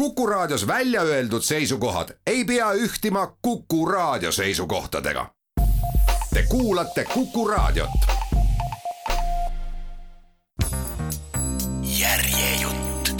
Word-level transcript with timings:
Kuku 0.00 0.26
Raadios 0.26 0.66
välja 0.66 1.02
öeldud 1.02 1.42
seisukohad 1.42 2.08
ei 2.26 2.44
pea 2.44 2.72
ühtima 2.72 3.36
Kuku 3.42 3.86
Raadio 3.86 4.32
seisukohtadega. 4.32 5.30
Te 6.34 6.42
kuulate 6.48 7.04
Kuku 7.04 7.48
Raadiot. 7.48 7.90
järjejutt. 11.82 13.10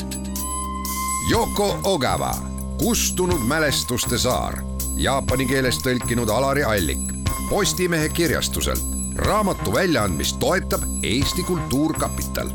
Yoko 1.30 1.80
Ogava, 1.84 2.34
kustunud 2.78 3.46
mälestuste 3.46 4.18
saar, 4.18 4.56
jaapani 4.96 5.46
keelest 5.46 5.82
tõlkinud 5.84 6.30
Alari 6.32 6.64
Allik, 6.64 7.12
Postimehe 7.50 8.08
kirjastuselt. 8.08 8.82
raamatu 9.16 9.74
väljaandmist 9.74 10.38
toetab 10.38 10.80
Eesti 11.02 11.42
Kultuurkapital. 11.42 12.48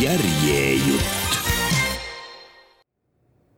järjejutt 0.00 1.22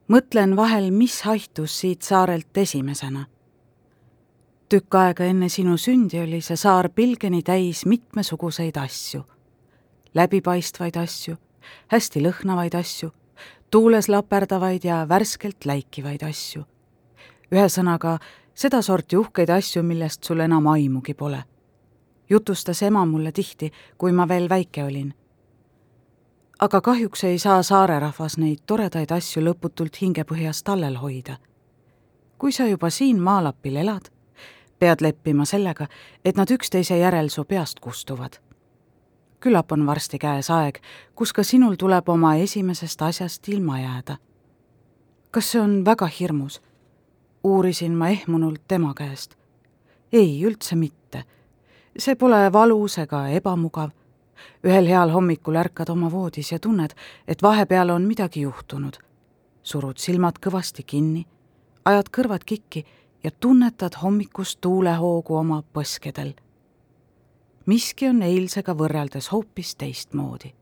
mõtlen 0.09 0.57
vahel, 0.57 0.91
mis 0.91 1.23
haihtus 1.23 1.81
siit 1.81 2.03
saarelt 2.03 2.57
esimesena. 2.57 3.27
tükk 4.69 4.95
aega 4.95 5.25
enne 5.25 5.49
sinu 5.49 5.77
sündi 5.77 6.21
oli 6.21 6.41
see 6.41 6.57
saar 6.57 6.89
pilgeni 6.89 7.43
täis 7.43 7.87
mitmesuguseid 7.87 8.77
asju. 8.77 9.25
läbipaistvaid 10.15 10.97
asju, 10.97 11.37
hästi 11.89 12.21
lõhnavaid 12.21 12.75
asju, 12.75 13.13
tuules 13.71 14.09
laperdavaid 14.09 14.85
ja 14.85 15.07
värskelt 15.09 15.65
läikivaid 15.65 16.23
asju. 16.23 16.65
ühesõnaga, 17.53 18.19
sedasorti 18.55 19.17
uhkeid 19.17 19.51
asju, 19.51 19.83
millest 19.83 20.25
sul 20.25 20.41
enam 20.41 20.67
aimugi 20.67 21.15
pole. 21.15 21.45
jutustas 22.31 22.83
ema 22.83 23.05
mulle 23.05 23.33
tihti, 23.33 23.73
kui 23.99 24.13
ma 24.13 24.29
veel 24.29 24.49
väike 24.49 24.85
olin 24.85 25.15
aga 26.65 26.81
kahjuks 26.81 27.25
ei 27.25 27.39
saa 27.39 27.63
saarerahvas 27.63 28.39
neid 28.39 28.63
toredaid 28.67 29.11
asju 29.13 29.43
lõputult 29.45 29.99
hingepõhjas 30.01 30.63
tallel 30.65 30.97
hoida. 30.97 31.37
kui 32.39 32.53
sa 32.53 32.65
juba 32.67 32.91
siin 32.91 33.21
maalapil 33.21 33.77
elad, 33.77 34.09
pead 34.79 35.01
leppima 35.01 35.45
sellega, 35.45 35.87
et 36.25 36.37
nad 36.37 36.51
üksteise 36.51 36.97
järel 36.97 37.29
su 37.29 37.45
peast 37.45 37.81
kustuvad. 37.81 38.41
küllap 39.41 39.73
on 39.73 39.87
varsti 39.87 40.19
käes 40.19 40.51
aeg, 40.51 40.79
kus 41.15 41.33
ka 41.33 41.43
sinul 41.43 41.75
tuleb 41.75 42.09
oma 42.09 42.35
esimesest 42.35 43.03
asjast 43.03 43.49
ilma 43.49 43.81
jääda. 43.81 44.17
kas 45.31 45.53
see 45.53 45.61
on 45.61 45.85
väga 45.85 46.07
hirmus? 46.07 46.63
uurisin 47.45 47.93
ma 47.93 48.09
ehmunult 48.09 48.63
tema 48.69 48.95
käest. 48.95 49.35
ei, 50.13 50.45
üldse 50.47 50.77
mitte. 50.77 51.25
see 51.99 52.15
pole 52.15 52.53
valus 52.53 52.99
ega 52.99 53.29
ebamugav 53.29 53.91
ühel 54.65 54.87
heal 54.87 55.11
hommikul 55.11 55.57
ärkad 55.57 55.89
oma 55.89 56.11
voodis 56.13 56.53
ja 56.53 56.59
tunned, 56.59 56.95
et 57.29 57.43
vahepeal 57.43 57.91
on 57.91 58.03
midagi 58.03 58.41
juhtunud. 58.41 58.97
surud 59.63 59.97
silmad 59.97 60.39
kõvasti 60.47 60.85
kinni, 60.87 61.27
ajad 61.85 62.11
kõrvad 62.17 62.45
kikki 62.47 62.85
ja 63.25 63.31
tunnetad 63.31 63.97
hommikust 64.03 64.61
tuulehoogu 64.61 65.37
oma 65.37 65.63
põskedel. 65.73 66.35
miski 67.67 68.09
on 68.09 68.23
eilsega 68.23 68.75
võrreldes 68.75 69.33
hoopis 69.33 69.77
teistmoodi. 69.77 70.55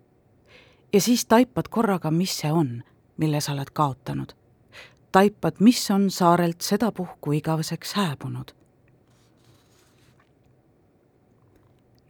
ja 0.92 1.00
siis 1.00 1.26
taipad 1.26 1.68
korraga, 1.68 2.10
mis 2.10 2.38
see 2.38 2.52
on, 2.52 2.82
mille 3.16 3.40
sa 3.40 3.52
oled 3.52 3.70
kaotanud. 3.72 4.32
taipad, 5.12 5.54
mis 5.60 5.90
on 5.90 6.10
saarelt 6.10 6.60
sedapuhku 6.60 7.32
igaveseks 7.32 7.92
hääbunud 7.92 8.61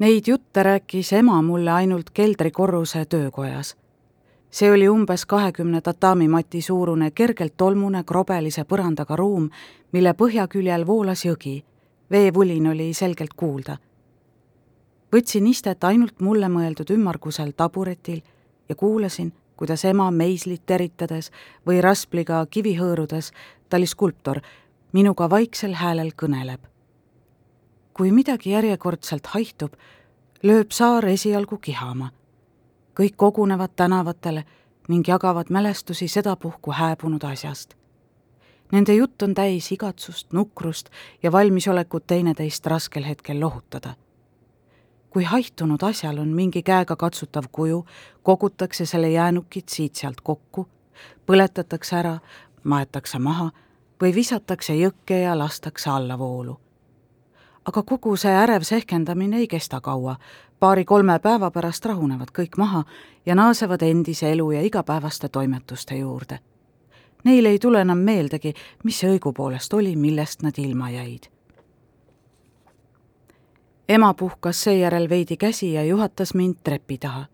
Neid 0.03 0.27
jutte 0.27 0.63
rääkis 0.63 1.13
ema 1.13 1.43
mulle 1.43 1.71
ainult 1.71 2.11
keldrikorruse 2.11 3.05
töökojas. 3.05 3.77
see 4.51 4.73
oli 4.73 4.89
umbes 4.89 5.27
kahekümne 5.27 5.81
tatamimati 5.81 6.63
suurune 6.63 7.11
kergelt 7.11 7.55
tolmune 7.57 8.03
krobelise 8.05 8.65
põrandaga 8.65 9.17
ruum, 9.17 9.49
mille 9.93 10.13
põhjaküljel 10.13 10.87
voolas 10.87 11.25
jõgi. 11.25 11.65
veevulin 12.11 12.67
oli 12.67 12.95
selgelt 12.95 13.35
kuulda. 13.37 13.77
võtsin 15.13 15.47
istet 15.47 15.85
ainult 15.85 16.21
mulle 16.21 16.49
mõeldud 16.49 16.91
ümmargusel 16.91 17.53
taburetil 17.57 18.23
ja 18.69 18.75
kuulasin, 18.75 19.33
kuidas 19.57 19.85
ema 19.85 20.11
meislit 20.11 20.67
teritades 20.67 21.31
või 21.67 21.81
raspliga 21.81 22.47
kivi 22.51 22.75
hõõrudes, 22.75 23.33
ta 23.69 23.77
oli 23.77 23.87
skulptor, 23.87 24.41
minuga 24.93 25.31
vaiksel 25.31 25.75
häälel 25.75 26.11
kõneleb 26.23 26.73
kui 27.97 28.13
midagi 28.13 28.53
järjekordselt 28.55 29.29
haihtub, 29.35 29.75
lööb 30.43 30.71
saar 30.71 31.05
esialgu 31.07 31.59
kihama. 31.59 32.11
kõik 32.99 33.15
kogunevad 33.17 33.71
tänavatele 33.77 34.45
ning 34.89 35.09
jagavad 35.09 35.47
mälestusi 35.51 36.09
sedapuhku 36.09 36.73
hääbunud 36.73 37.23
asjast. 37.23 37.75
Nende 38.73 38.95
jutt 38.95 39.23
on 39.23 39.35
täis 39.35 39.73
igatsust, 39.73 40.33
nukrust 40.33 40.91
ja 41.23 41.33
valmisolekut 41.33 42.07
teineteist 42.07 42.67
raskel 42.67 43.05
hetkel 43.05 43.41
lohutada. 43.41 43.95
kui 45.11 45.25
haihtunud 45.25 45.83
asjal 45.83 46.19
on 46.19 46.29
mingi 46.29 46.63
käegakatsutav 46.63 47.45
kuju, 47.53 47.87
kogutakse 48.23 48.87
selle 48.87 49.11
jäänukid 49.11 49.69
siit-sealt 49.69 50.21
kokku, 50.23 50.69
põletatakse 51.27 51.97
ära, 51.97 52.19
maetakse 52.65 53.19
maha 53.19 53.51
või 54.03 54.15
visatakse 54.15 54.75
jõkke 54.75 55.23
ja 55.23 55.39
lastakse 55.39 55.91
allavoolu 55.91 56.61
aga 57.65 57.83
kogu 57.83 58.17
see 58.17 58.33
ärev 58.35 58.63
sehkendamine 58.63 59.37
ei 59.37 59.49
kesta 59.49 59.81
kaua. 59.81 60.17
paari-kolme 60.61 61.19
päeva 61.19 61.51
pärast 61.51 61.85
rahunevad 61.85 62.31
kõik 62.39 62.59
maha 62.59 62.85
ja 63.27 63.35
naasevad 63.35 63.83
endise 63.83 64.33
elu 64.33 64.51
ja 64.51 64.63
igapäevaste 64.63 65.29
toimetuste 65.29 65.97
juurde. 65.97 66.39
Neil 67.25 67.47
ei 67.47 67.59
tule 67.59 67.81
enam 67.81 67.99
meeldegi, 67.99 68.55
mis 68.85 68.99
see 68.99 69.11
õigupoolest 69.15 69.75
oli, 69.75 69.97
millest 69.97 70.43
nad 70.43 70.59
ilma 70.59 70.91
jäid. 70.91 71.31
ema 73.89 74.15
puhkas 74.15 74.63
seejärel 74.63 75.09
veidi 75.09 75.37
käsi 75.37 75.73
ja 75.73 75.85
juhatas 75.85 76.35
mind 76.35 76.57
trepi 76.65 76.99
taha. 76.99 77.27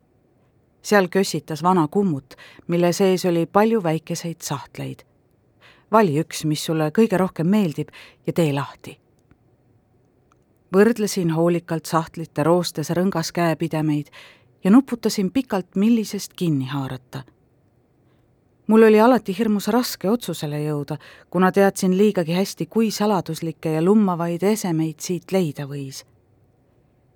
seal 0.82 1.08
kössitas 1.08 1.62
vana 1.62 1.88
kummut, 1.88 2.34
mille 2.66 2.92
sees 2.92 3.24
oli 3.24 3.46
palju 3.46 3.82
väikeseid 3.82 4.40
sahtleid. 4.40 5.02
vali 5.92 6.20
üks, 6.20 6.44
mis 6.44 6.64
sulle 6.64 6.90
kõige 6.98 7.16
rohkem 7.16 7.46
meeldib 7.46 7.88
ja 8.26 8.32
tee 8.32 8.52
lahti 8.52 8.98
võrdlesin 10.74 11.30
hoolikalt 11.30 11.86
sahtlite 11.86 12.42
roostes 12.42 12.90
rõngas 12.90 13.32
käepidemeid 13.32 14.10
ja 14.64 14.70
nuputasin 14.70 15.30
pikalt, 15.32 15.76
millisest 15.76 16.32
kinni 16.32 16.66
haarata. 16.66 17.22
mul 18.66 18.82
oli 18.82 19.00
alati 19.00 19.38
hirmus 19.38 19.68
raske 19.68 20.10
otsusele 20.10 20.60
jõuda, 20.62 20.96
kuna 21.30 21.52
teadsin 21.52 21.98
liigagi 21.98 22.32
hästi, 22.32 22.66
kui 22.66 22.90
saladuslikke 22.90 23.72
ja 23.72 23.82
lummavaid 23.82 24.42
esemeid 24.42 25.00
siit 25.00 25.32
leida 25.32 25.66
võis. 25.66 26.04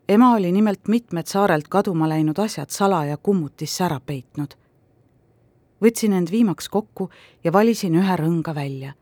ema 0.09 0.35
oli 0.35 0.53
nimelt 0.53 0.89
mitmed 0.89 1.27
saarelt 1.27 1.69
kaduma 1.69 2.09
läinud 2.09 2.39
asjad 2.39 2.71
salaja 2.71 3.17
kummutisse 3.17 3.85
ära 3.85 4.01
peitnud. 4.01 4.55
võtsin 5.83 6.13
end 6.13 6.31
viimaks 6.31 6.69
kokku 6.69 7.11
ja 7.45 7.53
valisin 7.53 7.95
ühe 7.95 8.17
rõnga 8.17 8.55
välja 8.55 8.95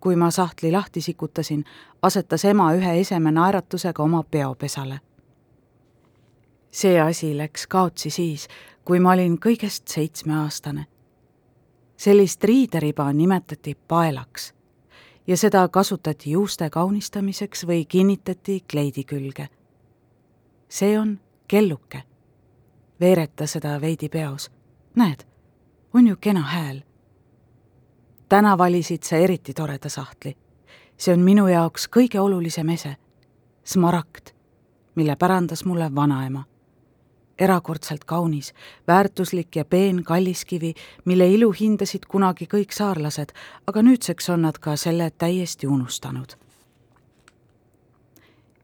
kui 0.00 0.16
ma 0.16 0.30
sahtli 0.30 0.72
lahti 0.72 1.00
sikutasin, 1.00 1.64
asetas 2.02 2.44
ema 2.44 2.72
ühe 2.74 3.00
eseme 3.00 3.30
naeratusega 3.30 4.02
oma 4.02 4.22
peopesale. 4.22 5.00
see 6.70 7.00
asi 7.00 7.36
läks 7.36 7.66
kaotsi 7.66 8.10
siis, 8.10 8.48
kui 8.84 9.00
ma 9.00 9.12
olin 9.12 9.38
kõigest 9.38 9.88
seitsmeaastane. 9.88 10.86
sellist 11.96 12.44
riideriba 12.44 13.12
nimetati 13.12 13.74
paelaks 13.88 14.54
ja 15.26 15.36
seda 15.36 15.68
kasutati 15.68 16.30
juuste 16.30 16.70
kaunistamiseks 16.70 17.66
või 17.66 17.84
kinnitati 17.88 18.64
kleidi 18.70 19.04
külge. 19.04 19.48
see 20.68 20.98
on 20.98 21.20
kelluke. 21.48 22.02
veereta 23.00 23.46
seda 23.46 23.80
veidi 23.80 24.08
peos. 24.08 24.50
näed, 24.94 25.24
on 25.94 26.06
ju 26.06 26.16
kena 26.20 26.40
hääl 26.40 26.87
täna 28.28 28.58
valisid 28.58 29.02
sa 29.02 29.16
eriti 29.16 29.54
toreda 29.54 29.88
sahtli. 29.88 30.36
see 30.98 31.14
on 31.14 31.20
minu 31.20 31.46
jaoks 31.46 31.86
kõige 31.96 32.20
olulisem 32.20 32.68
ese, 32.68 32.96
smaragd, 33.64 34.32
mille 34.94 35.16
pärandas 35.16 35.64
mulle 35.64 35.94
vanaema. 35.94 36.44
erakordselt 37.38 38.04
kaunis, 38.04 38.54
väärtuslik 38.86 39.56
ja 39.56 39.64
peen 39.64 40.04
kalliskivi, 40.04 40.74
mille 41.04 41.28
ilu 41.28 41.52
hindasid 41.60 42.06
kunagi 42.08 42.48
kõik 42.54 42.72
saarlased, 42.72 43.32
aga 43.66 43.82
nüüdseks 43.82 44.30
on 44.30 44.42
nad 44.42 44.58
ka 44.58 44.76
selle 44.76 45.10
täiesti 45.10 45.66
unustanud. 45.66 46.32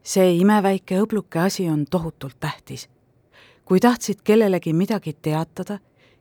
see 0.02 0.36
imeväike 0.36 1.00
õbluke 1.00 1.38
asi 1.38 1.68
on 1.68 1.84
tohutult 1.90 2.36
tähtis. 2.40 2.88
kui 3.64 3.80
tahtsid 3.80 4.18
kellelegi 4.24 4.72
midagi 4.72 5.12
teatada, 5.22 5.78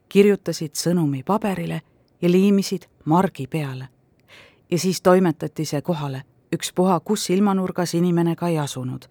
kirjutasid 0.08 0.72
sõnumi 0.74 1.22
paberile 1.24 1.82
ja 2.22 2.30
liimisid 2.30 2.93
margi 3.04 3.46
peale. 3.46 3.88
ja 4.70 4.78
siis 4.78 5.02
toimetati 5.02 5.64
see 5.64 5.82
kohale, 5.82 6.22
ükspuha, 6.52 7.00
kus 7.00 7.30
ilmanurgas 7.30 7.94
inimene 7.94 8.36
ka 8.36 8.48
ei 8.48 8.58
asunud. 8.58 9.04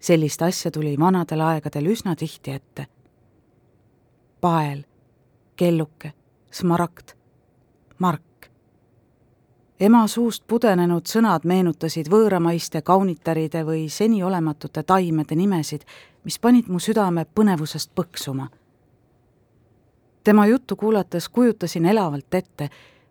sellist 0.00 0.42
asja 0.42 0.70
tuli 0.70 0.96
vanadel 0.98 1.40
aegadel 1.40 1.86
üsna 1.86 2.16
tihti 2.16 2.50
ette. 2.50 2.86
pael, 4.40 4.84
kelluke, 5.56 6.12
smaragd, 6.50 7.16
Mark. 7.98 8.50
ema 9.80 10.06
suust 10.06 10.42
pudenenud 10.46 11.06
sõnad 11.08 11.44
meenutasid 11.44 12.08
võõramaiste 12.12 12.82
kaunitaride 12.82 13.64
või 13.64 13.88
seniolematute 13.88 14.82
taimede 14.82 15.34
nimesid, 15.34 15.84
mis 16.24 16.38
panid 16.38 16.68
mu 16.68 16.78
südame 16.78 17.24
põnevusest 17.24 17.90
põksuma. 17.94 18.48
Tema 20.26 20.46
juttu 20.46 20.76
kuulates 20.76 21.28
kujutasin 21.28 21.84
elavalt 21.86 22.34
ette, 22.34 22.66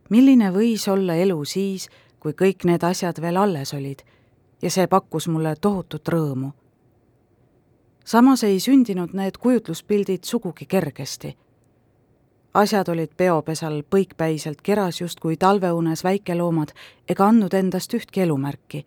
milline 0.10 0.50
võis 0.52 0.84
olla 0.92 1.16
elu 1.16 1.46
siis, 1.48 1.86
kui 2.20 2.34
kõik 2.36 2.66
need 2.68 2.84
asjad 2.84 3.22
veel 3.24 3.38
alles 3.40 3.72
olid 3.74 4.02
ja 4.62 4.72
see 4.72 4.88
pakkus 4.92 5.30
mulle 5.32 5.54
tohutut 5.62 6.12
rõõmu. 6.12 6.52
samas 8.06 8.44
ei 8.44 8.60
sündinud 8.60 9.14
need 9.14 9.38
kujutluspildid 9.40 10.28
sugugi 10.28 10.66
kergesti 10.66 11.38
asjad 12.54 12.90
olid 12.90 13.16
peopesal 13.18 13.82
põikpäiselt 13.96 14.60
keras 14.64 15.00
justkui 15.02 15.38
talveunes 15.38 16.04
väikeloomad 16.04 16.76
ega 17.10 17.32
andnud 17.32 17.54
endast 17.54 17.94
ühtki 17.94 18.22
elumärki. 18.28 18.86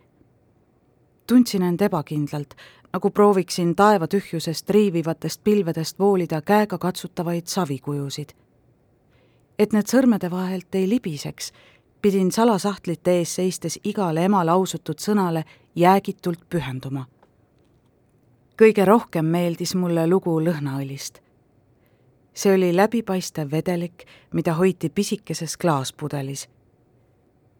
tundsin 1.26 1.62
end 1.62 1.80
ebakindlalt, 1.80 2.54
nagu 2.92 3.10
prooviksin 3.10 3.76
taeva 3.76 4.06
tühjusest 4.06 4.70
riivivatest 4.70 5.44
pilvedest 5.44 5.98
voolida 5.98 6.42
käegakatsutavaid 6.42 7.46
savikujusid. 7.46 8.28
et 9.58 9.72
need 9.72 9.86
sõrmede 9.90 10.30
vahelt 10.30 10.74
ei 10.74 10.88
libiseks, 10.88 11.52
pidin 12.02 12.32
salasahtlite 12.32 13.10
ees 13.18 13.34
seistes 13.34 13.78
igale 13.84 14.24
ema 14.24 14.46
lausutud 14.46 14.98
sõnale 14.98 15.44
jäägitult 15.74 16.48
pühenduma. 16.50 17.06
kõige 18.62 18.84
rohkem 18.84 19.24
meeldis 19.24 19.74
mulle 19.74 20.06
lugu 20.06 20.40
lõhnaõlist 20.40 21.28
see 22.38 22.54
oli 22.54 22.76
läbipaistev 22.76 23.50
vedelik, 23.50 24.04
mida 24.32 24.54
hoiti 24.54 24.88
pisikeses 24.90 25.56
klaaspudelis. 25.56 26.48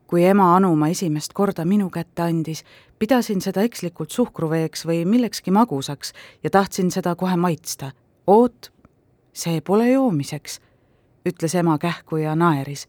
Kui 0.09 0.25
ema 0.25 0.55
anuma 0.57 0.89
esimest 0.89 1.35
korda 1.37 1.65
minu 1.69 1.91
kätte 1.93 2.25
andis, 2.25 2.65
pidasin 2.99 3.43
seda 3.45 3.63
ekslikult 3.63 4.11
suhkruveeks 4.11 4.87
või 4.89 5.05
millekski 5.05 5.53
magusaks 5.53 6.15
ja 6.43 6.51
tahtsin 6.51 6.91
seda 6.91 7.15
kohe 7.15 7.37
maitsta. 7.37 7.93
oot, 8.27 8.73
see 9.33 9.61
pole 9.61 9.91
joomiseks, 9.91 10.61
ütles 11.29 11.55
ema 11.55 11.79
kähku 11.79 12.17
ja 12.17 12.35
naeris. 12.35 12.89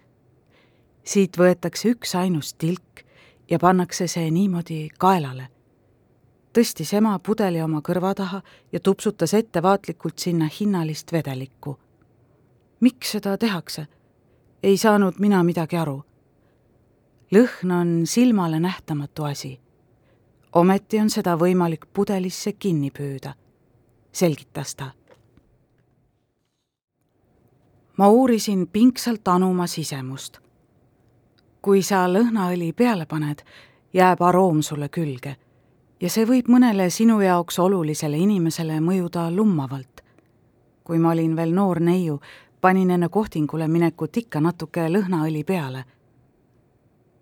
siit 1.03 1.37
võetakse 1.37 1.89
üksainus 1.89 2.53
tilk 2.53 3.05
ja 3.49 3.59
pannakse 3.59 4.07
see 4.07 4.31
niimoodi 4.31 4.89
kaelale 4.97 5.49
tõstis 6.53 6.91
ema 6.97 7.13
pudeli 7.19 7.61
oma 7.61 7.81
kõrva 7.85 8.13
taha 8.15 8.41
ja 8.71 8.79
tupsutas 8.79 9.33
ettevaatlikult 9.33 10.19
sinna 10.19 10.49
hinnalist 10.59 11.11
vedelikku. 11.11 11.79
miks 12.79 13.11
seda 13.11 13.37
tehakse? 13.37 13.87
ei 14.63 14.77
saanud 14.77 15.19
mina 15.19 15.43
midagi 15.43 15.77
aru. 15.77 16.03
Lõhn 17.31 17.71
on 17.71 18.01
silmale 18.05 18.59
nähtamatu 18.59 19.23
asi. 19.23 19.59
ometi 20.53 20.99
on 20.99 21.09
seda 21.09 21.35
võimalik 21.37 21.85
pudelisse 21.93 22.53
kinni 22.53 22.91
püüda, 22.91 23.33
selgitas 24.11 24.75
ta. 24.75 24.91
ma 27.97 28.07
uurisin 28.07 28.67
pingsalt 28.67 29.27
anuma 29.27 29.67
sisemust. 29.67 30.39
kui 31.61 31.81
sa 31.81 32.07
lõhnaõli 32.07 32.73
peale 32.73 33.05
paned, 33.05 33.43
jääb 33.93 34.21
aroom 34.21 34.61
sulle 34.61 34.89
külge 34.89 35.35
ja 36.01 36.09
see 36.09 36.25
võib 36.27 36.47
mõnele 36.51 36.89
sinu 36.93 37.19
jaoks 37.21 37.59
olulisele 37.59 38.17
inimesele 38.17 38.79
mõjuda 38.79 39.29
lummavalt. 39.31 40.01
kui 40.83 40.97
ma 40.97 41.11
olin 41.11 41.35
veel 41.35 41.53
noor 41.53 41.79
neiu, 41.79 42.19
panin 42.61 42.91
enne 42.91 43.09
kohtingule 43.09 43.67
minekut 43.67 44.17
ikka 44.17 44.39
natuke 44.41 44.87
lõhnaõli 44.89 45.43
peale. 45.43 45.83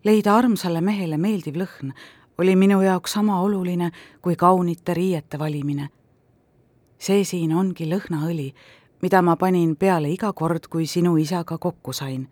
Leida 0.03 0.35
armsale 0.35 0.81
mehele 0.81 1.17
meeldiv 1.17 1.55
lõhn 1.55 1.93
oli 2.37 2.55
minu 2.55 2.81
jaoks 2.81 3.11
sama 3.11 3.41
oluline 3.41 3.91
kui 4.21 4.35
kaunite 4.35 4.93
riiete 4.93 5.39
valimine. 5.39 5.89
see 6.99 7.23
siin 7.23 7.53
ongi 7.53 7.85
lõhnaõli, 7.85 8.53
mida 9.01 9.21
ma 9.21 9.35
panin 9.35 9.75
peale 9.75 10.09
iga 10.09 10.33
kord, 10.33 10.67
kui 10.69 10.85
sinu 10.85 11.17
isaga 11.17 11.57
kokku 11.57 11.93
sain 11.93 12.27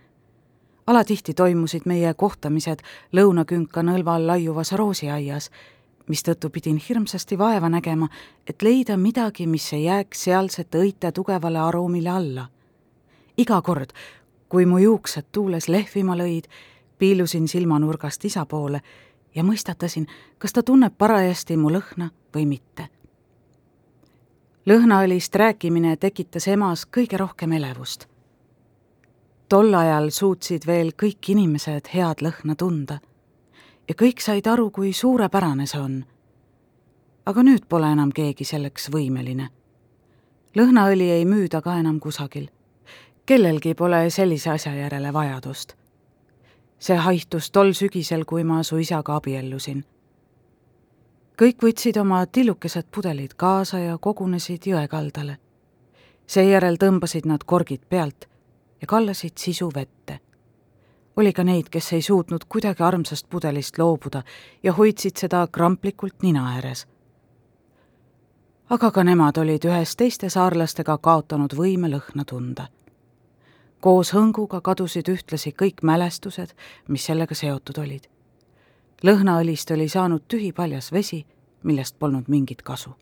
alatihti 0.88 1.34
toimusid 1.34 1.82
meie 1.86 2.14
kohtamised 2.14 2.82
lõunakünka 3.14 3.82
nõlval 3.84 4.28
laiuvas 4.28 4.72
roosiaias 4.72 5.50
mistõttu 6.10 6.50
pidin 6.50 6.78
hirmsasti 6.78 7.38
vaeva 7.38 7.70
nägema, 7.70 8.10
et 8.48 8.62
leida 8.62 8.98
midagi, 8.98 9.48
mis 9.48 9.66
ei 9.74 9.86
jääks 9.86 10.24
sealsete 10.28 10.82
õite 10.84 11.12
tugevale 11.12 11.60
aroomile 11.60 12.10
alla. 12.10 12.48
iga 13.38 13.62
kord, 13.62 13.92
kui 14.50 14.66
mu 14.66 14.78
juuksed 14.78 15.26
tuules 15.32 15.68
lehvima 15.68 16.16
lõid, 16.16 16.46
piilusin 16.98 17.48
silmanurgast 17.48 18.26
isa 18.26 18.46
poole 18.46 18.82
ja 19.36 19.44
mõistatasin, 19.44 20.08
kas 20.38 20.54
ta 20.54 20.64
tunneb 20.64 20.94
parajasti 20.98 21.58
mu 21.58 21.70
lõhna 21.70 22.10
või 22.36 22.46
mitte. 22.46 22.90
lõhnaõlist 24.66 25.36
rääkimine 25.36 25.98
tekitas 25.98 26.48
emas 26.48 26.86
kõige 26.98 27.18
rohkem 27.18 27.52
elevust. 27.52 28.08
tol 29.50 29.74
ajal 29.74 30.10
suutsid 30.10 30.68
veel 30.68 30.92
kõik 31.04 31.30
inimesed 31.30 31.88
head 31.94 32.22
lõhna 32.22 32.56
tunda 32.56 33.00
ja 33.90 33.96
kõik 33.96 34.22
said 34.22 34.48
aru, 34.48 34.70
kui 34.72 34.94
suurepärane 34.94 35.68
see 35.68 35.82
on. 35.82 36.04
aga 37.26 37.44
nüüd 37.44 37.66
pole 37.70 37.92
enam 37.92 38.12
keegi 38.12 38.46
selleks 38.46 38.90
võimeline. 38.90 39.50
lõhnaõli 40.56 41.10
ei 41.12 41.26
müüda 41.26 41.62
ka 41.62 41.78
enam 41.80 42.00
kusagil. 42.00 42.50
kellelgi 43.26 43.74
pole 43.76 44.10
sellise 44.10 44.50
asja 44.50 44.74
järele 44.74 45.14
vajadust. 45.14 45.76
See 46.80 46.98
haihtus 46.98 47.52
tol 47.52 47.74
sügisel, 47.74 48.26
kui 48.26 48.44
ma 48.44 48.64
su 48.64 48.78
isaga 48.78 49.16
abiellusin. 49.16 49.86
kõik 51.42 51.64
võtsid 51.64 51.98
oma 52.00 52.26
tillukesed 52.26 52.86
pudelid 52.92 53.34
kaasa 53.38 53.80
ja 53.80 53.98
kogunesid 53.98 54.68
jõe 54.68 54.88
kaldale. 54.88 55.38
seejärel 56.28 56.78
tõmbasid 56.78 57.26
nad 57.26 57.44
korgid 57.44 57.82
pealt 57.90 58.30
ja 58.82 58.88
kallasid 58.88 59.38
sisu 59.38 59.72
vette 59.76 60.20
oli 61.16 61.34
ka 61.34 61.44
neid, 61.44 61.70
kes 61.72 61.94
ei 61.94 62.02
suutnud 62.02 62.46
kuidagi 62.50 62.84
armsast 62.84 63.30
pudelist 63.30 63.78
loobuda 63.80 64.24
ja 64.64 64.74
hoidsid 64.74 65.18
seda 65.18 65.48
kramplikult 65.52 66.24
nina 66.24 66.50
ääres. 66.56 66.88
aga 68.70 68.92
ka 68.92 69.04
nemad 69.04 69.38
olid 69.38 69.66
ühes 69.66 69.96
teiste 69.96 70.30
saarlastega 70.30 70.98
kaotanud 70.98 71.54
võime 71.54 71.90
lõhna 71.90 72.26
tunda. 72.26 72.68
Koos 73.86 74.10
hõnguga 74.18 74.64
kadusid 74.66 75.10
ühtlasi 75.14 75.52
kõik 75.54 75.84
mälestused, 75.86 76.56
mis 76.90 77.06
sellega 77.06 77.36
seotud 77.38 77.78
olid. 77.78 78.08
lõhnaõlist 79.06 79.72
oli 79.74 79.86
saanud 79.90 80.24
tühipaljas 80.28 80.92
vesi, 80.92 81.26
millest 81.64 82.00
polnud 82.00 82.28
mingit 82.28 82.62
kasu. 82.62 82.96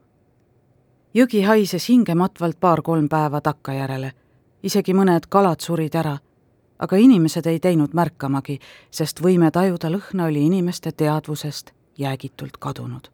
jõgi 1.13 1.41
haises 1.47 1.89
hingematvalt 1.89 2.59
paar-kolm 2.59 3.09
päeva 3.09 3.41
takkajärele, 3.41 4.11
isegi 4.63 4.93
mõned 4.93 5.29
kalad 5.29 5.59
surid 5.59 5.95
ära 5.95 6.17
aga 6.83 6.97
inimesed 6.99 7.45
ei 7.45 7.59
teinud 7.63 7.93
märkamagi, 7.95 8.59
sest 8.91 9.21
võime 9.23 9.51
tajuda 9.55 9.91
lõhna 9.93 10.27
oli 10.27 10.45
inimeste 10.49 10.91
teadvusest 10.91 11.71
jäägitult 11.97 12.57
kadunud. 12.59 13.07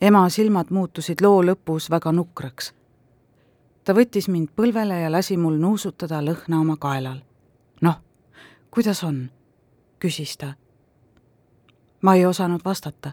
ema 0.00 0.28
silmad 0.28 0.70
muutusid 0.70 1.20
loo 1.20 1.42
lõpus 1.42 1.90
väga 1.90 2.12
nukraks. 2.12 2.72
Ta 3.84 3.94
võttis 3.94 4.28
mind 4.28 4.48
põlvele 4.56 5.00
ja 5.00 5.10
lasi 5.12 5.36
mul 5.36 5.58
nuusutada 5.58 6.22
lõhna 6.22 6.60
oma 6.60 6.76
kaelal. 6.76 7.22
noh, 7.80 8.00
kuidas 8.70 9.04
on? 9.04 9.30
küsis 9.98 10.36
ta. 10.36 10.54
ma 12.02 12.14
ei 12.14 12.26
osanud 12.26 12.60
vastata. 12.64 13.12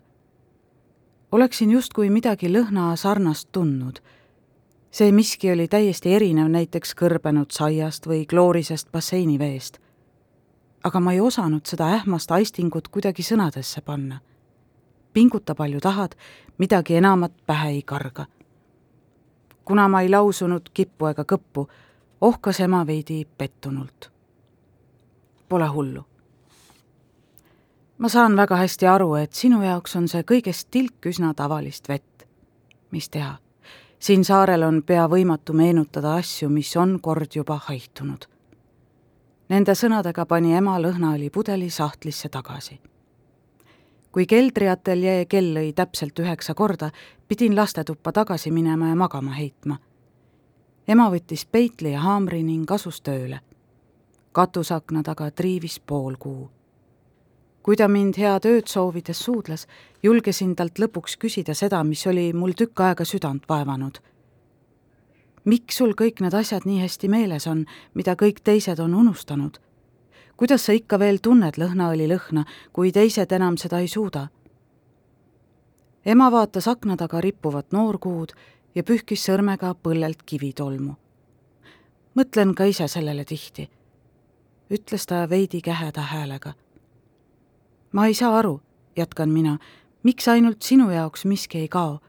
oleksin 1.32 1.72
justkui 1.72 2.10
midagi 2.10 2.50
lõhna 2.50 2.96
sarnast 2.96 3.50
tundnud 3.52 4.00
see 4.92 5.12
miski 5.12 5.52
oli 5.52 5.68
täiesti 5.68 6.14
erinev 6.14 6.50
näiteks 6.50 6.96
kõrbenud 6.98 7.54
saiast 7.54 8.08
või 8.08 8.26
kloorisest 8.26 8.92
basseiniveest. 8.92 9.78
aga 10.84 11.00
ma 11.00 11.14
ei 11.14 11.20
osanud 11.20 11.66
seda 11.66 11.90
ähmast 11.96 12.32
aistingut 12.32 12.88
kuidagi 12.88 13.24
sõnadesse 13.24 13.82
panna. 13.82 14.20
pinguta 15.14 15.56
palju 15.56 15.80
tahad, 15.80 16.16
midagi 16.58 16.96
enamat 16.96 17.34
pähe 17.46 17.70
ei 17.70 17.82
karga. 17.82 18.26
Kuna 19.70 19.88
ma 19.88 20.02
ei 20.02 20.10
lausunud 20.10 20.72
kippu 20.74 21.12
ega 21.12 21.22
kõppu, 21.30 21.68
ohkas 22.22 22.60
ema 22.66 22.80
veidi 22.88 23.20
pettunult. 23.38 24.10
Pole 25.50 25.68
hullu. 25.68 26.06
ma 27.98 28.10
saan 28.10 28.36
väga 28.36 28.56
hästi 28.56 28.88
aru, 28.88 29.14
et 29.16 29.34
sinu 29.34 29.62
jaoks 29.62 29.96
on 29.96 30.08
see 30.08 30.24
kõigest 30.24 30.68
tilk 30.72 31.06
üsna 31.06 31.34
tavalist 31.34 31.90
vett. 31.90 32.26
mis 32.92 33.10
teha 33.10 33.38
siin 34.00 34.26
saarel 34.26 34.64
on 34.64 34.84
pea 34.84 35.06
võimatu 35.08 35.54
meenutada 35.54 36.16
asju, 36.16 36.50
mis 36.50 36.76
on 36.78 37.00
kord 37.02 37.36
juba 37.36 37.60
haihtunud. 37.68 38.26
Nende 39.50 39.76
sõnadega 39.76 40.26
pani 40.26 40.56
ema 40.56 40.80
lõhnaõlipudeli 40.82 41.70
sahtlisse 41.70 42.30
tagasi. 42.30 42.80
Kui 44.12 44.26
keldriateljee 44.26 45.26
kell 45.30 45.54
lõi 45.54 45.74
täpselt 45.76 46.20
üheksa 46.20 46.54
korda, 46.54 46.90
pidin 47.28 47.56
lastetuppa 47.56 48.12
tagasi 48.12 48.52
minema 48.52 48.90
ja 48.90 48.96
magama 48.96 49.32
heitma. 49.32 49.78
ema 50.88 51.10
võttis 51.14 51.46
peitli 51.46 51.92
ja 51.92 52.00
haamri 52.00 52.44
ning 52.44 52.72
asus 52.72 53.02
tööle. 53.02 53.40
katusakna 54.32 55.04
taga 55.04 55.32
triivis 55.32 55.80
pool 55.80 56.16
kuu. 56.20 56.50
kui 57.64 57.76
ta 57.76 57.88
mind 57.88 58.18
head 58.18 58.46
ööd 58.46 58.68
soovides 58.68 59.20
suudles, 59.20 59.68
julgesin 60.04 60.56
talt 60.56 60.80
lõpuks 60.80 61.18
küsida 61.18 61.54
seda, 61.54 61.84
mis 61.84 62.08
oli 62.08 62.34
mul 62.34 62.52
tükk 62.52 62.80
aega 62.80 63.06
südant 63.06 63.44
vaevanud. 63.50 64.00
miks 65.46 65.78
sul 65.78 65.94
kõik 65.94 66.22
need 66.22 66.34
asjad 66.34 66.66
nii 66.66 66.82
hästi 66.82 67.08
meeles 67.08 67.48
on, 67.48 67.66
mida 67.94 68.16
kõik 68.16 68.42
teised 68.44 68.80
on 68.80 68.96
unustanud? 68.96 69.69
Kuidas 70.40 70.66
sa 70.66 70.72
ikka 70.72 70.96
veel 71.00 71.18
tunned 71.20 71.58
lõhnaõli 71.60 72.06
lõhna, 72.08 72.46
kui 72.72 72.94
teised 72.96 73.32
enam 73.36 73.58
seda 73.60 73.82
ei 73.84 73.88
suuda? 73.92 74.30
ema 76.06 76.30
vaatas 76.32 76.68
akna 76.72 76.96
taga 76.98 77.20
rippuvat 77.22 77.76
noorkuud 77.76 78.32
ja 78.76 78.84
pühkis 78.88 79.26
sõrmega 79.28 79.74
põllelt 79.84 80.24
kivitolmu. 80.26 80.96
mõtlen 82.16 82.56
ka 82.56 82.64
ise 82.72 82.88
sellele 82.88 83.26
tihti, 83.26 83.68
ütles 84.72 85.06
ta 85.06 85.30
veidi 85.30 85.62
käheda 85.62 86.02
häälega. 86.02 86.54
ma 87.92 88.08
ei 88.08 88.14
saa 88.14 88.38
aru, 88.38 88.62
jätkan 88.96 89.30
mina, 89.30 89.58
miks 90.04 90.28
ainult 90.28 90.62
sinu 90.62 90.90
jaoks 90.90 91.26
miski 91.26 91.58
ei 91.58 91.68
kao? 91.68 92.00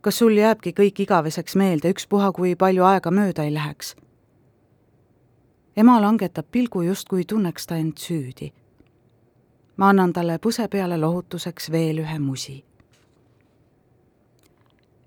kas 0.00 0.18
sul 0.18 0.34
jääbki 0.36 0.72
kõik 0.72 1.00
igaveseks 1.00 1.54
meelde, 1.56 1.90
ükspuha, 1.90 2.32
kui 2.32 2.56
palju 2.56 2.84
aega 2.84 3.10
mööda 3.10 3.44
ei 3.44 3.54
läheks? 3.54 3.96
Ema 5.76 6.00
langetab 6.00 6.46
pilgu, 6.50 6.82
justkui 6.82 7.24
tunneks 7.24 7.66
ta 7.66 7.76
end 7.76 7.96
süüdi. 7.96 8.52
ma 9.76 9.88
annan 9.88 10.12
talle 10.12 10.38
põse 10.38 10.68
peale 10.68 10.96
lohutuseks 10.96 11.70
veel 11.70 11.98
ühe 11.98 12.18
musi 12.18 12.64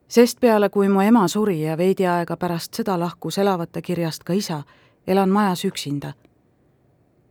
sest 0.08 0.40
peale, 0.40 0.70
kui 0.70 0.90
mu 0.90 1.02
ema 1.02 1.28
suri 1.28 1.62
ja 1.62 1.78
veidi 1.78 2.08
aega 2.08 2.38
pärast 2.38 2.74
seda 2.74 3.00
lahkus 3.00 3.38
elavate 3.38 3.82
kirjast 3.82 4.24
ka 4.24 4.34
isa, 4.34 4.64
elan 5.08 5.30
majas 5.30 5.66
üksinda. 5.66 6.14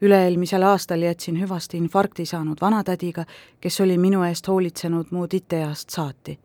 üle-eelmisel 0.01 0.63
aastal 0.63 1.03
jätsin 1.03 1.41
hüvasti 1.41 1.77
infarkti 1.77 2.27
saanud 2.27 2.59
vanatädiga, 2.61 3.25
kes 3.61 3.81
oli 3.81 3.99
minu 3.99 4.23
eest 4.23 4.49
hoolitsenud 4.49 5.07
mu 5.11 5.29
titeeast 5.29 5.91
saati. 5.91 6.39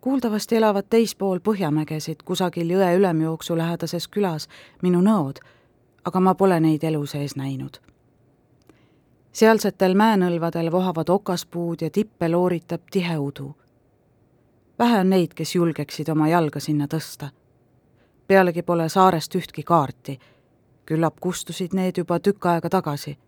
kuuldavasti 0.00 0.56
elavad 0.56 0.84
teispool 0.90 1.38
Põhjamägesid 1.38 2.22
kusagil 2.24 2.70
jõe 2.70 2.96
ülemjooksu 2.96 3.56
lähedases 3.56 4.08
külas 4.08 4.48
minu 4.82 5.00
nõod, 5.00 5.38
aga 6.04 6.20
ma 6.20 6.34
pole 6.34 6.60
neid 6.60 6.84
elu 6.84 7.06
sees 7.06 7.36
näinud 7.36 7.80
sealsetel 9.32 9.94
mäenõlvadel 9.94 10.72
vohavad 10.72 11.08
okaspuud 11.08 11.82
ja 11.82 11.90
tippe 11.90 12.28
looritab 12.28 12.80
tihe 12.90 13.18
udu 13.18 13.54
vähe 14.80 14.98
on 14.98 15.10
neid, 15.10 15.34
kes 15.36 15.54
julgeksid 15.54 16.08
oma 16.08 16.28
jalga 16.28 16.60
sinna 16.60 16.86
tõsta. 16.88 17.28
pealegi 18.26 18.62
pole 18.62 18.88
saarest 18.88 19.34
ühtki 19.34 19.62
kaarti. 19.62 20.18
küllap 20.86 21.20
kustusid 21.20 21.74
need 21.74 21.98
juba 21.98 22.18
tükk 22.18 22.46
aega 22.46 22.68
tagasi. 22.68 23.18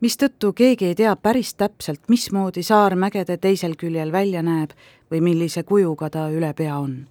mistõttu 0.00 0.52
keegi 0.52 0.86
ei 0.86 0.94
tea 0.94 1.16
päris 1.16 1.54
täpselt, 1.54 2.00
mismoodi 2.08 2.62
saar 2.62 2.94
mägede 2.94 3.36
teisel 3.36 3.74
küljel 3.76 4.12
välja 4.12 4.42
näeb 4.42 4.70
või 5.10 5.20
millise 5.20 5.62
kujuga 5.62 6.10
ta 6.10 6.28
üle 6.30 6.54
pea 6.54 6.78
on. 6.78 7.08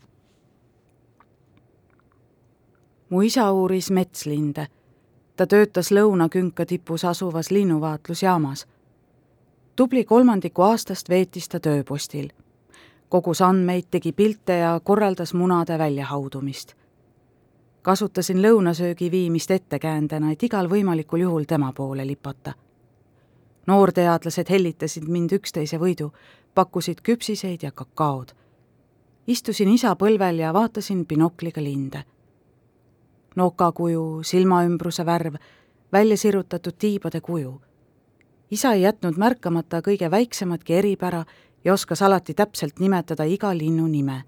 Mu 3.14 3.22
isa 3.22 3.52
uuris 3.52 3.92
metslinde. 3.92 4.68
ta 5.36 5.46
töötas 5.48 5.92
lõunakünka 5.92 6.66
tipus 6.66 7.06
asuvas 7.06 7.52
linnuvaatlusjaamas 7.52 8.66
tubli 9.76 10.04
kolmandiku 10.06 10.62
aastast 10.62 11.10
veetis 11.10 11.50
ta 11.50 11.60
tööpostil 11.60 12.30
kogus 13.14 13.42
andmeid, 13.46 13.92
tegi 13.92 14.12
pilte 14.12 14.56
ja 14.58 14.80
korraldas 14.84 15.34
munade 15.34 15.78
väljahaudumist. 15.78 16.74
kasutasin 17.82 18.42
lõunasöögi 18.42 19.12
viimist 19.12 19.52
ettekäändena, 19.52 20.32
et 20.32 20.44
igal 20.44 20.70
võimalikul 20.70 21.22
juhul 21.22 21.44
tema 21.44 21.74
poole 21.74 22.08
lipata. 22.08 22.54
noorteadlased 23.68 24.50
hellitasid 24.50 25.06
mind 25.08 25.32
üksteise 25.32 25.78
võidu, 25.78 26.10
pakkusid 26.56 27.02
küpsiseid 27.04 27.64
ja 27.64 27.72
kakaod. 27.72 28.34
istusin 29.28 29.70
isa 29.70 29.96
põlvel 29.96 30.40
ja 30.40 30.54
vaatasin 30.54 31.06
binokliga 31.06 31.64
linde. 31.64 32.04
Nokakuju, 33.36 34.24
silmaümbruse 34.24 35.06
värv, 35.06 35.36
välja 35.92 36.18
sirutatud 36.18 36.74
tiibade 36.80 37.22
kuju 37.22 37.62
isa 38.54 38.74
ei 38.74 38.82
jätnud 38.82 39.18
märkamata 39.18 39.80
kõige 39.82 40.12
väiksematki 40.14 40.76
eripära 40.78 41.24
ja 41.66 41.74
oskas 41.74 42.02
alati 42.06 42.34
täpselt 42.38 42.80
nimetada 42.80 43.24
iga 43.24 43.50
linnu 43.58 43.88
nime. 43.88 44.24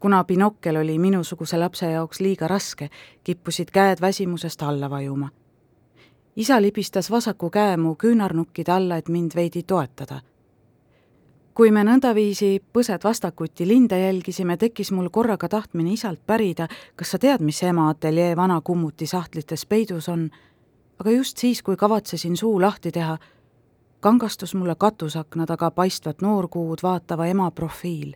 kuna 0.00 0.24
binokkel 0.24 0.76
oli 0.76 0.98
minusuguse 0.98 1.56
lapse 1.58 1.90
jaoks 1.90 2.20
liiga 2.20 2.48
raske, 2.48 2.90
kippusid 3.24 3.70
käed 3.70 4.00
väsimusest 4.00 4.62
alla 4.62 4.90
vajuma. 4.90 5.28
isa 6.36 6.62
libistas 6.62 7.10
vasaku 7.10 7.50
käe 7.50 7.76
mu 7.76 7.94
küünarnukkide 7.94 8.72
alla, 8.72 8.96
et 8.96 9.08
mind 9.08 9.32
veidi 9.34 9.62
toetada. 9.62 10.20
Kui 11.54 11.70
me 11.70 11.84
nõndaviisi 11.86 12.58
põsed 12.74 13.04
vastakuti 13.04 13.66
linde 13.68 13.98
jälgisime, 13.98 14.56
tekkis 14.56 14.90
mul 14.92 15.08
korraga 15.14 15.48
tahtmine 15.48 15.92
isalt 15.94 16.20
pärida, 16.26 16.66
kas 16.96 17.14
sa 17.14 17.18
tead, 17.18 17.44
mis 17.46 17.62
ema 17.62 17.88
ateljee 17.92 18.34
vana 18.36 18.60
kummuti 18.60 19.06
sahtlites 19.06 19.66
peidus 19.66 20.08
on, 20.08 20.28
aga 20.98 21.10
just 21.14 21.38
siis, 21.38 21.62
kui 21.62 21.76
kavatsesin 21.76 22.36
suu 22.36 22.60
lahti 22.60 22.90
teha, 22.92 23.18
kangastus 24.00 24.54
mulle 24.54 24.74
katusakna 24.74 25.46
taga 25.46 25.70
paistvat 25.70 26.22
noorkuud 26.22 26.82
vaatava 26.82 27.26
ema 27.26 27.50
profiil. 27.50 28.14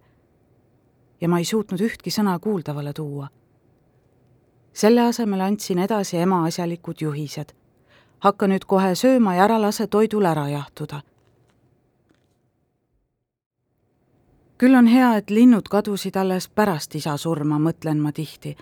ja 1.21 1.29
ma 1.29 1.39
ei 1.39 1.45
suutnud 1.45 1.81
ühtki 1.81 2.11
sõna 2.11 2.39
kuuldavale 2.39 2.93
tuua. 2.93 3.29
selle 4.73 5.01
asemel 5.01 5.41
andsin 5.41 5.79
edasi 5.79 6.17
ema 6.17 6.45
asjalikud 6.45 6.97
juhised. 7.01 7.55
hakka 8.19 8.47
nüüd 8.47 8.67
kohe 8.67 8.95
sööma 8.95 9.35
ja 9.35 9.45
ära 9.45 9.61
lase 9.61 9.87
toidul 9.87 10.25
ära 10.25 10.49
jahtuda. 10.49 11.01
Küll 14.59 14.75
on 14.75 14.87
hea, 14.87 15.17
et 15.17 15.31
linnud 15.31 15.69
kadusid 15.71 16.17
alles 16.17 16.49
pärast 16.49 16.95
isa 16.95 17.17
surma, 17.17 17.59
mõtlen 17.59 18.01
ma 18.03 18.13
tihti 18.13 18.57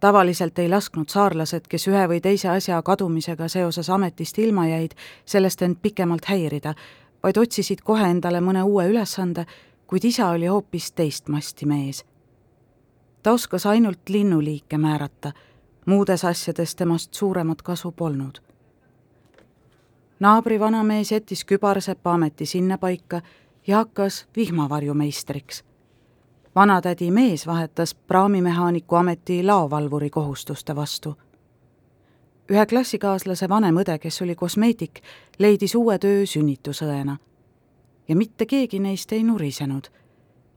tavaliselt 0.00 0.58
ei 0.58 0.68
lasknud 0.68 1.08
saarlased, 1.08 1.68
kes 1.68 1.88
ühe 1.88 2.06
või 2.08 2.20
teise 2.24 2.48
asja 2.48 2.82
kadumisega 2.82 3.48
seoses 3.48 3.90
ametist 3.90 4.38
ilma 4.38 4.66
jäid, 4.68 4.94
sellest 5.24 5.62
end 5.62 5.76
pikemalt 5.82 6.24
häirida, 6.30 6.74
vaid 7.22 7.36
otsisid 7.36 7.84
kohe 7.84 8.08
endale 8.10 8.40
mõne 8.40 8.62
uue 8.64 8.88
ülesande, 8.88 9.46
kuid 9.86 10.04
isa 10.04 10.30
oli 10.30 10.46
hoopis 10.46 10.92
teist 10.92 11.28
masti 11.28 11.66
mees. 11.66 12.04
ta 13.22 13.32
oskas 13.32 13.66
ainult 13.66 14.08
linnuliike 14.08 14.78
määrata, 14.78 15.32
muudes 15.86 16.24
asjades 16.24 16.74
temast 16.74 17.14
suuremat 17.14 17.62
kasu 17.62 17.92
polnud. 17.92 18.40
naabri 20.20 20.60
vanamees 20.60 21.12
jättis 21.12 21.44
kübarsepa 21.44 22.12
ameti 22.12 22.46
sinnapaika 22.46 23.20
ja 23.66 23.76
hakkas 23.76 24.26
vihmavarjumeistriks 24.36 25.64
vanatädi 26.54 27.10
mees 27.10 27.46
vahetas 27.46 27.94
praamimehaaniku 27.94 28.94
ameti 28.94 29.42
laovalvuri 29.42 30.10
kohustuste 30.10 30.76
vastu. 30.76 31.14
ühe 32.50 32.66
klassikaaslase 32.66 33.48
vanem 33.48 33.76
õde, 33.76 33.98
kes 33.98 34.22
oli 34.22 34.34
kosmeetik, 34.34 35.00
leidis 35.38 35.74
uue 35.74 35.98
töö 35.98 36.26
sünnitusõena. 36.26 37.16
ja 38.08 38.16
mitte 38.16 38.46
keegi 38.46 38.78
neist 38.78 39.12
ei 39.12 39.24
nurisenud. 39.24 39.84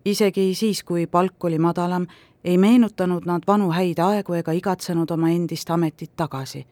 isegi 0.06 0.56
siis, 0.56 0.84
kui 0.84 1.08
palk 1.08 1.44
oli 1.44 1.60
madalam, 1.60 2.08
ei 2.44 2.58
meenutanud 2.58 3.26
nad 3.26 3.44
vanu 3.48 3.72
häid 3.72 4.00
aegu 4.00 4.34
ega 4.34 4.52
igatsenud 4.52 5.12
oma 5.12 5.30
endist 5.30 5.70
ametit 5.70 6.12
tagasi. 6.16 6.66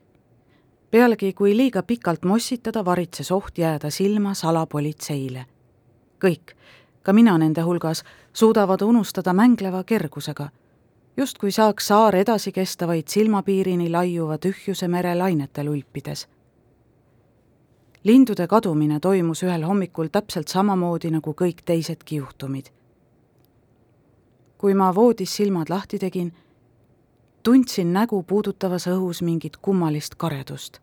pealegi, 0.92 1.34
kui 1.34 1.58
liiga 1.58 1.84
pikalt 1.84 2.26
mossitada, 2.26 2.86
varitses 2.86 3.32
oht 3.32 3.58
jääda 3.58 3.90
silma 3.90 4.34
salapolitseile. 4.34 5.46
Kõik 6.26 6.56
ka 7.04 7.14
mina 7.14 7.38
nende 7.38 7.62
hulgas, 7.62 8.04
suudavad 8.34 8.82
unustada 8.82 9.34
mängleva 9.34 9.84
kergusega. 9.84 10.50
justkui 11.18 11.52
saaks 11.52 11.88
saar 11.88 12.16
edasi 12.16 12.52
kesta 12.52 12.88
vaid 12.88 13.08
silmapiirini 13.08 13.90
laiuva 13.90 14.38
tühjuse 14.38 14.88
mere 14.88 15.16
lainetel 15.16 15.70
ulpides. 15.70 16.28
lindude 18.04 18.48
kadumine 18.48 19.00
toimus 19.00 19.44
ühel 19.44 19.64
hommikul 19.64 20.08
täpselt 20.08 20.48
samamoodi 20.48 21.12
nagu 21.12 21.34
kõik 21.34 21.62
teisedki 21.66 22.16
juhtumid. 22.16 22.66
kui 24.58 24.74
ma 24.74 24.96
voodis 24.96 25.36
silmad 25.36 25.70
lahti 25.70 26.00
tegin, 26.00 26.34
tundsin 27.44 27.94
nägu 27.94 28.24
puudutavas 28.24 28.88
õhus 28.88 29.24
mingit 29.24 29.58
kummalist 29.58 30.16
karedust. 30.16 30.80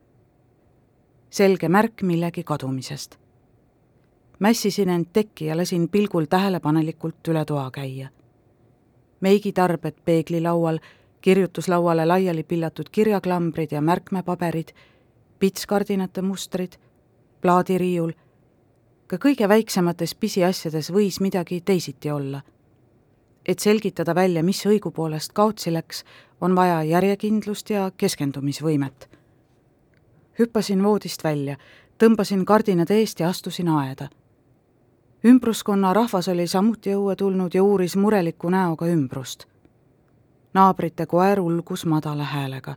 selge 1.31 1.69
märk 1.69 2.03
millegi 2.03 2.45
kadumisest 2.45 3.28
mässisin 4.39 4.89
end 4.89 5.07
tekki 5.13 5.47
ja 5.47 5.57
lasin 5.57 5.89
pilgul 5.89 6.25
tähelepanelikult 6.25 7.29
üle 7.29 7.45
toa 7.45 7.71
käia. 7.71 8.09
meigitarbed 9.21 9.95
peeglilaual, 10.05 10.79
kirjutuslauale 11.21 12.07
laiali 12.07 12.43
pillatud 12.43 12.87
kirjaklambrid 12.93 13.73
ja 13.73 13.81
märkmepaberid, 13.81 14.69
pitskardinate 15.39 16.23
mustrid, 16.23 16.73
plaadiriiul, 17.41 18.13
ka 19.07 19.17
kõige 19.17 19.49
väiksemates 19.49 20.15
pisiasjades 20.15 20.93
võis 20.93 21.21
midagi 21.21 21.61
teisiti 21.61 22.11
olla. 22.11 22.43
et 23.49 23.59
selgitada 23.59 24.15
välja, 24.15 24.43
mis 24.43 24.67
õigupoolest 24.67 25.33
kaotsi 25.33 25.73
läks, 25.73 26.05
on 26.41 26.57
vaja 26.57 26.83
järjekindlust 26.83 27.71
ja 27.71 27.91
keskendumisvõimet. 27.97 29.09
hüppasin 30.39 30.83
voodist 30.83 31.25
välja, 31.25 31.57
tõmbasin 31.99 32.45
kardinad 32.45 32.91
eest 32.91 33.21
ja 33.21 33.29
astusin 33.29 33.69
aeda. 33.69 34.09
Ümbruskonna 35.25 35.93
rahvas 35.93 36.29
oli 36.29 36.47
samuti 36.47 36.95
õue 36.95 37.17
tulnud 37.17 37.55
ja 37.55 37.63
uuris 37.63 37.97
mureliku 37.97 38.51
näoga 38.51 38.87
ümbrust. 38.87 39.47
naabrite 40.55 41.07
koer 41.07 41.41
ulgus 41.41 41.87
madala 41.87 42.25
häälega. 42.25 42.77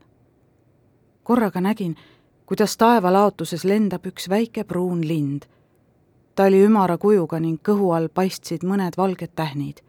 korraga 1.24 1.62
nägin, 1.62 1.96
kuidas 2.46 2.78
taevalaotuses 2.78 3.66
lendab 3.66 4.06
üks 4.06 4.30
väike 4.30 4.64
pruun 4.64 5.08
lind. 5.08 5.42
ta 6.36 6.44
oli 6.44 6.64
ümara 6.64 6.98
kujuga 6.98 7.40
ning 7.40 7.62
kõhu 7.70 7.96
all 7.96 8.10
paistsid 8.10 8.64
mõned 8.64 8.98
valged 8.98 9.32
tähnid 9.36 9.82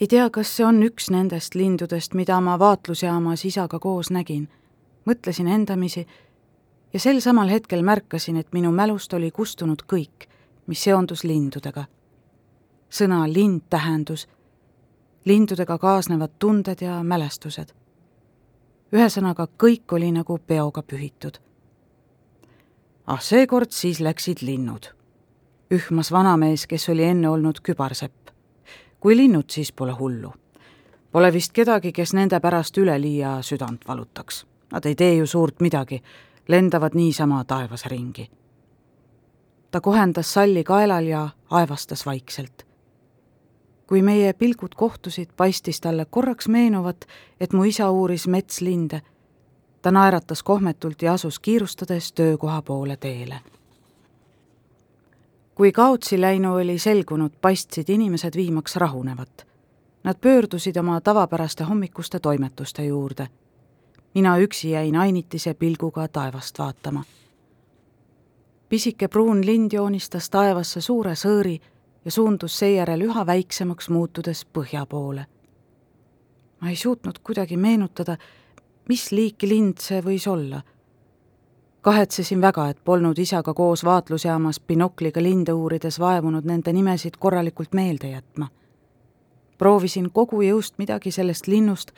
ei 0.00 0.06
tea, 0.06 0.30
kas 0.30 0.56
see 0.56 0.64
on 0.64 0.80
üks 0.82 1.10
nendest 1.12 1.54
lindudest, 1.54 2.14
mida 2.14 2.40
ma 2.40 2.58
vaatlusjaamas 2.58 3.44
isaga 3.44 3.78
koos 3.78 4.10
nägin. 4.10 4.48
mõtlesin 5.04 5.48
endamisi 5.48 6.06
ja 6.92 7.00
sel 7.00 7.20
samal 7.20 7.48
hetkel 7.48 7.82
märkasin, 7.82 8.36
et 8.36 8.52
minu 8.52 8.72
mälust 8.72 9.12
oli 9.12 9.30
kustunud 9.30 9.82
kõik, 9.92 10.28
mis 10.66 10.82
seondus 10.82 11.24
lindudega. 11.24 11.84
sõna 12.90 13.32
lind 13.32 13.60
tähendus, 13.70 14.28
lindudega 15.24 15.78
kaasnevad 15.78 16.30
tunded 16.38 16.80
ja 16.80 17.02
mälestused. 17.02 17.72
ühesõnaga, 18.92 19.48
kõik 19.62 19.92
oli 19.92 20.12
nagu 20.12 20.38
peoga 20.38 20.82
pühitud. 20.82 21.38
ah, 23.06 23.20
seekord 23.20 23.70
siis 23.70 24.00
läksid 24.00 24.42
linnud, 24.42 24.94
ühmas 25.70 26.12
vanamees, 26.12 26.66
kes 26.66 26.88
oli 26.88 27.04
enne 27.04 27.28
olnud 27.28 27.60
kübarsepp 27.60 28.20
kui 29.00 29.16
linnud, 29.16 29.44
siis 29.50 29.72
pole 29.72 29.92
hullu. 29.92 30.32
Pole 31.12 31.32
vist 31.32 31.52
kedagi, 31.52 31.92
kes 31.92 32.12
nende 32.14 32.40
pärast 32.40 32.78
üleliia 32.78 33.40
südant 33.42 33.88
valutaks. 33.88 34.44
Nad 34.72 34.86
ei 34.86 34.94
tee 34.94 35.14
ju 35.14 35.26
suurt 35.26 35.60
midagi, 35.60 36.02
lendavad 36.48 36.94
niisama 36.94 37.44
taevas 37.44 37.86
ringi. 37.86 38.30
Ta 39.70 39.80
kohendas 39.80 40.32
salli 40.32 40.64
kaelal 40.64 41.06
ja 41.06 41.28
aevastas 41.50 42.06
vaikselt. 42.06 42.66
kui 43.86 44.02
meie 44.02 44.32
pilgud 44.32 44.74
kohtusid, 44.76 45.28
paistis 45.36 45.80
talle 45.80 46.06
korraks 46.10 46.48
meenuvat, 46.48 47.06
et 47.40 47.52
mu 47.52 47.64
isa 47.64 47.90
uuris 47.90 48.28
metslinde. 48.28 49.02
ta 49.82 49.90
naeratas 49.90 50.42
kohmetult 50.42 51.02
ja 51.02 51.12
asus 51.12 51.38
kiirustades 51.38 52.12
töökoha 52.12 52.62
poole 52.62 52.96
teele 52.96 53.40
kui 55.60 55.72
kaotsi 55.72 56.20
läinu 56.20 56.54
oli 56.54 56.78
selgunud, 56.78 57.30
paistsid 57.40 57.88
inimesed 57.88 58.36
viimaks 58.36 58.76
rahunevat. 58.76 59.46
Nad 60.04 60.16
pöördusid 60.20 60.76
oma 60.76 61.00
tavapäraste 61.00 61.64
hommikuste 61.64 62.20
toimetuste 62.20 62.84
juurde. 62.84 63.28
mina 64.14 64.38
üksi 64.38 64.70
jäin 64.70 64.96
ainitise 64.96 65.54
pilguga 65.54 66.08
taevast 66.08 66.58
vaatama. 66.58 67.04
Pisike 68.70 69.08
pruun 69.08 69.42
lind 69.46 69.72
joonistas 69.74 70.30
taevasse 70.30 70.80
suure 70.80 71.12
sõõri 71.18 71.58
ja 72.04 72.10
suundus 72.10 72.58
seejärel 72.58 73.02
üha 73.10 73.26
väiksemaks 73.26 73.90
muutudes 73.90 74.44
põhja 74.46 74.86
poole. 74.86 75.26
ma 76.60 76.68
ei 76.70 76.76
suutnud 76.76 77.18
kuidagi 77.18 77.56
meenutada, 77.56 78.16
mis 78.88 79.12
liiki 79.12 79.48
lind 79.48 79.78
see 79.78 80.00
võis 80.00 80.28
olla 80.30 80.62
kahetsesin 81.80 82.40
väga, 82.40 82.68
et 82.68 82.84
polnud 82.84 83.18
isaga 83.18 83.54
koos 83.54 83.84
vaatlusjaamas 83.84 84.60
binokliga 84.60 85.22
linde 85.22 85.52
uurides 85.52 86.00
vaevunud 86.00 86.44
nende 86.44 86.72
nimesid 86.72 87.16
korralikult 87.18 87.72
meelde 87.74 88.10
jätma. 88.10 88.48
proovisin 89.58 90.10
kogu 90.10 90.42
jõust 90.42 90.74
midagi 90.78 91.10
sellest 91.10 91.46
linnust, 91.46 91.90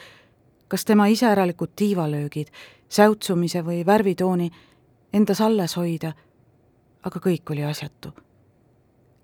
kas 0.68 0.84
tema 0.84 1.06
iseäralikud 1.06 1.70
tiivalöögid, 1.76 2.48
säutsumise 2.88 3.62
või 3.64 3.86
värvitooni 3.86 4.50
endas 5.12 5.40
alles 5.40 5.76
hoida, 5.76 6.12
aga 7.02 7.20
kõik 7.20 7.50
oli 7.50 7.64
asjatu. 7.64 8.12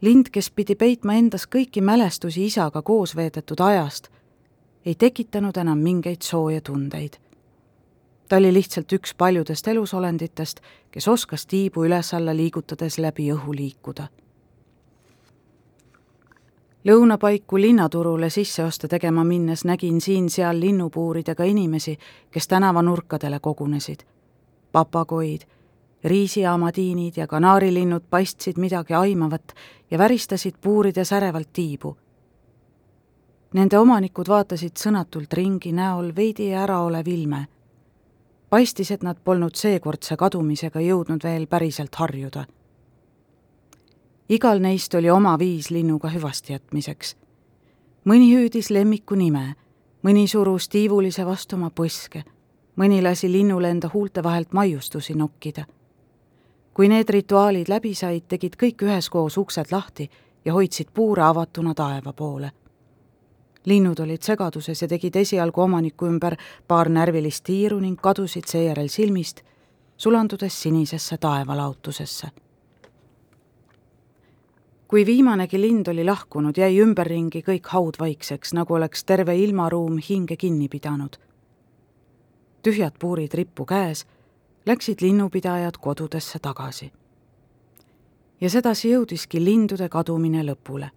lind, 0.01 0.31
kes 0.33 0.51
pidi 0.51 0.75
peitma 0.75 1.15
endas 1.15 1.47
kõiki 1.47 1.81
mälestusi 1.81 2.45
isaga 2.47 2.83
koos 2.83 3.17
veedetud 3.17 3.61
ajast, 3.61 4.09
ei 4.87 4.95
tekitanud 4.95 5.57
enam 5.57 5.79
mingeid 5.79 6.23
sooje 6.23 6.61
tundeid 6.61 7.19
ta 8.29 8.37
oli 8.37 8.53
lihtsalt 8.53 8.93
üks 8.93 9.15
paljudest 9.15 9.69
elusolenditest, 9.69 10.61
kes 10.91 11.09
oskas 11.09 11.47
tiibu 11.47 11.85
üles-alla 11.85 12.37
liigutades 12.37 12.99
läbi 12.99 13.33
õhu 13.33 13.55
liikuda. 13.57 14.09
lõunapaiku 16.89 17.61
linnaturule 17.61 18.31
sisseoste 18.31 18.89
tegema 18.89 19.25
minnes 19.25 19.65
nägin 19.65 20.01
siin-seal 20.01 20.61
linnupuuridega 20.61 21.45
inimesi, 21.45 21.99
kes 22.31 22.49
tänavanurkadele 22.49 23.41
kogunesid. 23.41 24.01
papagoid, 24.73 25.41
riisiaamadiinid 26.05 27.17
ja 27.17 27.27
kanaarilinnud 27.27 28.03
paistsid 28.11 28.59
midagi 28.59 28.95
aimavat 28.95 29.55
ja 29.91 29.99
väristasid 29.99 30.55
puurides 30.61 31.13
ärevalt 31.13 31.49
tiibu 31.53 31.97
Nende 33.55 33.79
omanikud 33.79 34.29
vaatasid 34.29 34.77
sõnatult 34.77 35.33
ringi 35.33 35.73
näol 35.73 36.11
veidi 36.17 36.51
äraolev 36.53 37.07
ilme 37.09 37.47
paistis, 38.51 38.91
et 38.91 39.03
nad 39.03 39.17
polnud 39.25 39.57
seekordse 39.57 40.17
kadumisega 40.17 40.81
jõudnud 40.81 41.25
veel 41.25 41.47
päriselt 41.47 41.95
harjuda. 41.95 42.45
igal 44.29 44.61
neist 44.61 44.95
oli 44.95 45.11
oma 45.11 45.39
viis 45.39 45.71
linnuga 45.71 46.09
hüvasti 46.09 46.53
jätmiseks. 46.53 47.17
mõni 48.05 48.29
hüüdis 48.37 48.71
lemmiku 48.71 49.15
nime, 49.15 49.55
mõni 50.03 50.29
surus 50.29 50.69
tiivulise 50.69 51.27
vastu 51.27 51.57
oma 51.57 51.71
põske, 51.71 52.25
mõni 52.77 53.03
lasi 53.03 53.33
linnule 53.33 53.71
enda 53.71 53.91
huulte 53.95 54.23
vahelt 54.23 54.53
maiustusi 54.53 55.15
nokkida. 55.15 55.65
Kui 56.79 56.87
need 56.89 57.11
rituaalid 57.11 57.67
läbi 57.67 57.91
said, 57.95 58.29
tegid 58.31 58.55
kõik 58.55 58.87
üheskoos 58.87 59.35
uksed 59.39 59.73
lahti 59.75 60.05
ja 60.45 60.53
hoidsid 60.55 60.95
puure 60.95 61.25
avatuna 61.27 61.75
taeva 61.75 62.13
poole 62.13 62.53
linnud 63.69 63.99
olid 63.99 64.23
segaduses 64.23 64.83
ja 64.83 64.89
tegid 64.89 65.17
esialgu 65.17 65.61
omaniku 65.61 66.07
ümber 66.07 66.37
paar 66.69 66.89
närvilist 66.89 67.45
tiiru 67.45 67.81
ning 67.81 67.99
kadusid 68.01 68.47
seejärel 68.49 68.89
silmist, 68.89 69.43
sulandudes 69.97 70.63
sinisesse 70.63 71.19
taevalaotusesse. 71.19 72.29
kui 74.89 75.07
viimanegi 75.07 75.61
lind 75.61 75.89
oli 75.89 76.05
lahkunud, 76.05 76.57
jäi 76.57 76.79
ümberringi 76.81 77.43
kõik 77.45 77.67
haudvaikseks, 77.69 78.55
nagu 78.57 78.75
oleks 78.75 79.05
terve 79.05 79.37
ilmaruum 79.37 79.99
hinge 80.09 80.37
kinni 80.37 80.69
pidanud. 80.69 81.19
tühjad 82.63 82.95
puurid 82.99 83.35
rippu 83.35 83.65
käes, 83.65 84.07
läksid 84.67 85.01
linnupidajad 85.01 85.75
kodudesse 85.81 86.39
tagasi. 86.39 86.93
ja 88.41 88.51
sedasi 88.51 88.93
jõudiski 88.93 89.45
lindude 89.45 89.89
kadumine 89.89 90.43
lõpule 90.43 90.91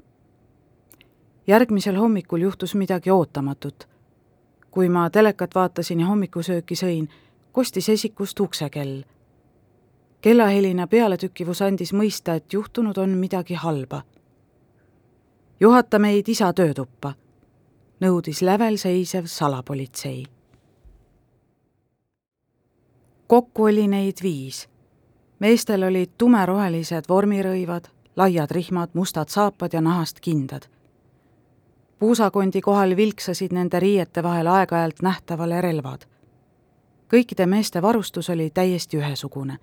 järgmisel 1.48 1.96
hommikul 1.96 2.42
juhtus 2.42 2.76
midagi 2.76 3.12
ootamatut. 3.12 3.88
kui 4.72 4.90
ma 4.90 5.10
telekat 5.10 5.56
vaatasin 5.56 6.00
ja 6.00 6.06
hommikusööki 6.06 6.76
sõin, 6.76 7.10
kostis 7.52 7.90
esikust 7.90 8.40
uksekell. 8.40 9.04
kellaheline 10.22 10.88
pealetükkivus 10.88 11.62
andis 11.62 11.94
mõista, 11.94 12.36
et 12.36 12.54
juhtunud 12.54 12.98
on 12.98 13.10
midagi 13.10 13.54
halba. 13.54 14.02
juhata 15.60 16.00
meid 16.00 16.30
isa 16.30 16.54
töötuppa, 16.54 17.14
nõudis 18.02 18.42
lävel 18.42 18.78
seisev 18.78 19.26
salapolitsei. 19.26 20.26
Kokku 23.32 23.64
oli 23.64 23.88
neid 23.88 24.18
viis. 24.24 24.70
meestel 25.40 25.84
olid 25.84 26.10
tumerohelised 26.18 27.06
vormirõivad, 27.10 27.88
laiad 28.16 28.52
rihmad, 28.52 28.90
mustad 28.94 29.30
saapad 29.32 29.74
ja 29.74 29.82
nahast 29.82 30.20
kindad 30.20 30.68
puusakondi 32.00 32.62
kohal 32.62 32.96
vilksasid 32.96 33.54
nende 33.56 33.80
riiete 33.80 34.24
vahel 34.24 34.48
aeg-ajalt 34.48 35.00
nähtavale 35.02 35.62
relvad. 35.62 36.02
kõikide 37.14 37.46
meeste 37.46 37.82
varustus 37.82 38.30
oli 38.30 38.50
täiesti 38.50 38.98
ühesugune. 38.98 39.58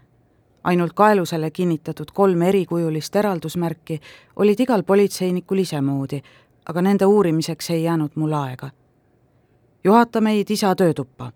ainult 0.65 0.93
kaelusele 0.93 1.51
kinnitatud 1.51 2.11
kolm 2.15 2.43
erikujulist 2.43 3.17
eraldusmärki 3.17 4.01
olid 4.37 4.61
igal 4.61 4.83
politseinikul 4.83 5.59
isemoodi, 5.59 6.23
aga 6.69 6.83
nende 6.83 7.07
uurimiseks 7.07 7.71
ei 7.71 7.83
jäänud 7.83 8.11
mul 8.15 8.33
aega. 8.33 8.71
juhata 9.85 10.21
meid 10.21 10.51
isa 10.51 10.75
töötuppa, 10.75 11.33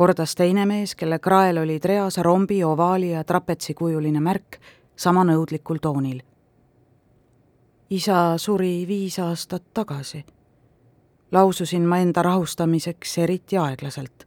kordas 0.00 0.32
teine 0.34 0.64
mees, 0.66 0.94
kelle 0.96 1.18
krael 1.20 1.60
olid 1.60 1.84
reas 1.84 2.16
rombi, 2.24 2.62
ovaali 2.64 3.10
ja 3.10 3.24
trapetsikujuline 3.24 4.20
märk 4.24 4.56
sama 4.96 5.24
nõudlikul 5.28 5.76
toonil 5.76 6.22
isa 7.90 8.38
suri 8.38 8.84
viis 8.88 9.18
aastat 9.18 9.62
tagasi. 9.74 10.24
laususin 11.32 11.82
ma 11.82 11.98
enda 11.98 12.22
rahustamiseks 12.22 13.18
eriti 13.18 13.56
aeglaselt. 13.56 14.26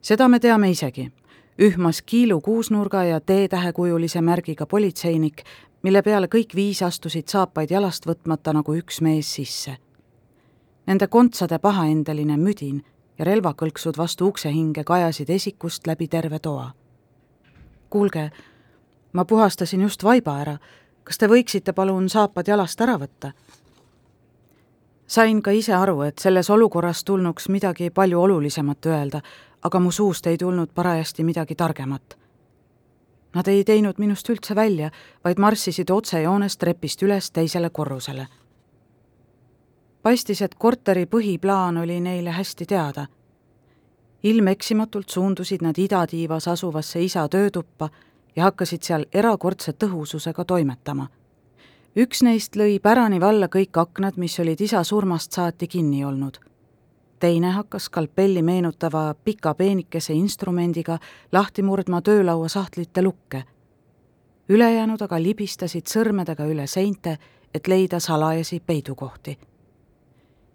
seda 0.00 0.28
me 0.28 0.40
teame 0.40 0.70
isegi. 0.70 1.12
ühmas 1.60 2.02
kiilu 2.02 2.40
kuusnurga 2.40 3.04
ja 3.04 3.20
T-tähekujulise 3.20 4.20
märgiga 4.20 4.66
politseinik, 4.66 5.42
mille 5.82 6.02
peale 6.02 6.26
kõik 6.26 6.54
viis 6.54 6.82
astusid 6.82 7.28
saapaid 7.28 7.70
jalast 7.70 8.06
võtmata 8.06 8.52
nagu 8.52 8.74
üks 8.74 9.00
mees 9.00 9.34
sisse. 9.34 9.76
Nende 10.86 11.06
kontsade 11.06 11.58
pahaendeline 11.58 12.36
müdin 12.36 12.84
ja 13.18 13.24
relvakõlksud 13.24 13.96
vastu 13.96 14.28
uksehinge 14.28 14.84
kajasid 14.84 15.30
esikust 15.30 15.86
läbi 15.86 16.08
terve 16.08 16.38
toa. 16.38 16.70
kuulge, 17.90 18.30
ma 19.12 19.24
puhastasin 19.24 19.80
just 19.80 20.04
vaiba 20.04 20.40
ära, 20.40 20.58
kas 21.04 21.18
te 21.18 21.26
võiksite 21.26 21.72
palun 21.72 22.08
saapad 22.08 22.48
jalast 22.48 22.80
ära 22.80 22.98
võtta? 22.98 23.32
sain 25.06 25.42
ka 25.42 25.50
ise 25.50 25.74
aru, 25.74 26.02
et 26.02 26.18
selles 26.18 26.50
olukorras 26.50 27.04
tulnuks 27.04 27.48
midagi 27.48 27.90
palju 27.90 28.20
olulisemat 28.20 28.86
öelda, 28.86 29.20
aga 29.62 29.80
mu 29.80 29.90
suust 29.90 30.26
ei 30.26 30.36
tulnud 30.38 30.70
parajasti 30.74 31.24
midagi 31.24 31.54
targemat. 31.54 32.18
Nad 33.34 33.48
ei 33.48 33.64
teinud 33.64 33.98
minust 33.98 34.28
üldse 34.28 34.54
välja, 34.56 34.90
vaid 35.24 35.38
marssisid 35.38 35.90
otsejoones 35.90 36.56
trepist 36.56 37.02
üles 37.02 37.30
teisele 37.30 37.70
korrusele. 37.70 38.26
Paistis, 40.08 40.40
et 40.42 40.54
korteri 40.54 41.04
põhiplaan 41.04 41.76
oli 41.82 42.00
neile 42.00 42.30
hästi 42.30 42.66
teada. 42.66 43.06
ilmeksimatult 44.22 45.08
suundusid 45.08 45.62
nad 45.62 45.78
idatiivas 45.78 46.48
asuvasse 46.48 47.02
isa 47.02 47.28
töötuppa 47.28 47.90
ja 48.36 48.44
hakkasid 48.44 48.82
seal 48.82 49.04
erakordse 49.12 49.72
tõhususega 49.72 50.44
toimetama 50.44 51.06
üks 51.96 52.22
neist 52.22 52.56
lõi 52.56 52.78
pärani 52.82 53.20
valla 53.20 53.48
kõik 53.52 53.76
aknad, 53.80 54.16
mis 54.16 54.38
olid 54.40 54.60
isa 54.60 54.84
surmast 54.84 55.32
saati 55.32 55.68
kinni 55.68 56.04
olnud. 56.04 56.38
teine 57.20 57.50
hakkas 57.50 57.84
skalpelli 57.84 58.42
meenutava 58.42 59.14
pika 59.24 59.54
peenikese 59.54 60.14
instrumendiga 60.14 60.98
lahti 61.32 61.62
murdma 61.62 62.00
töölaua 62.02 62.48
sahtlite 62.48 63.02
lukke. 63.02 63.44
ülejäänud 64.48 65.02
aga 65.02 65.22
libistasid 65.22 65.86
sõrmedega 65.86 66.46
üle 66.46 66.66
seinte, 66.66 67.18
et 67.54 67.68
leida 67.68 68.00
salajasi 68.00 68.60
peidukohti. 68.60 69.38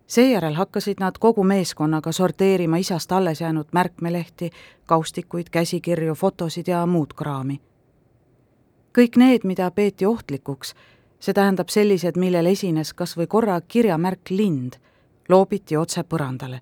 Seejärel 0.07 0.53
hakkasid 0.53 0.99
nad 0.99 1.17
kogu 1.19 1.43
meeskonnaga 1.43 2.11
sorteerima 2.11 2.77
isast 2.77 3.11
alles 3.11 3.41
jäänud 3.41 3.67
märkmelehti, 3.71 4.49
kaustikuid, 4.85 5.49
käsikirju, 5.51 6.15
fotosid 6.15 6.67
ja 6.67 6.85
muud 6.85 7.13
kraami 7.13 7.61
kõik 8.93 9.17
need, 9.17 9.45
mida 9.47 9.69
peeti 9.71 10.05
ohtlikuks, 10.05 10.73
see 11.19 11.33
tähendab 11.33 11.71
sellised, 11.73 12.17
millel 12.19 12.47
esines 12.51 12.93
kas 12.93 13.17
või 13.17 13.27
korra 13.27 13.59
kirjamärk 13.61 14.29
lind, 14.29 14.77
loobiti 15.29 15.77
otse 15.77 16.03
põrandale. 16.03 16.61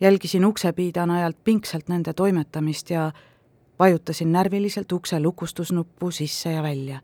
jälgisin 0.00 0.44
uksepiida 0.44 1.06
najalt 1.06 1.36
pingsalt 1.44 1.88
nende 1.88 2.12
toimetamist 2.12 2.90
ja 2.90 3.12
vajutasin 3.78 4.32
närviliselt 4.32 4.92
ukse 4.92 5.20
lukustusnuppu 5.20 6.10
sisse 6.10 6.52
ja 6.52 6.62
välja. 6.62 7.00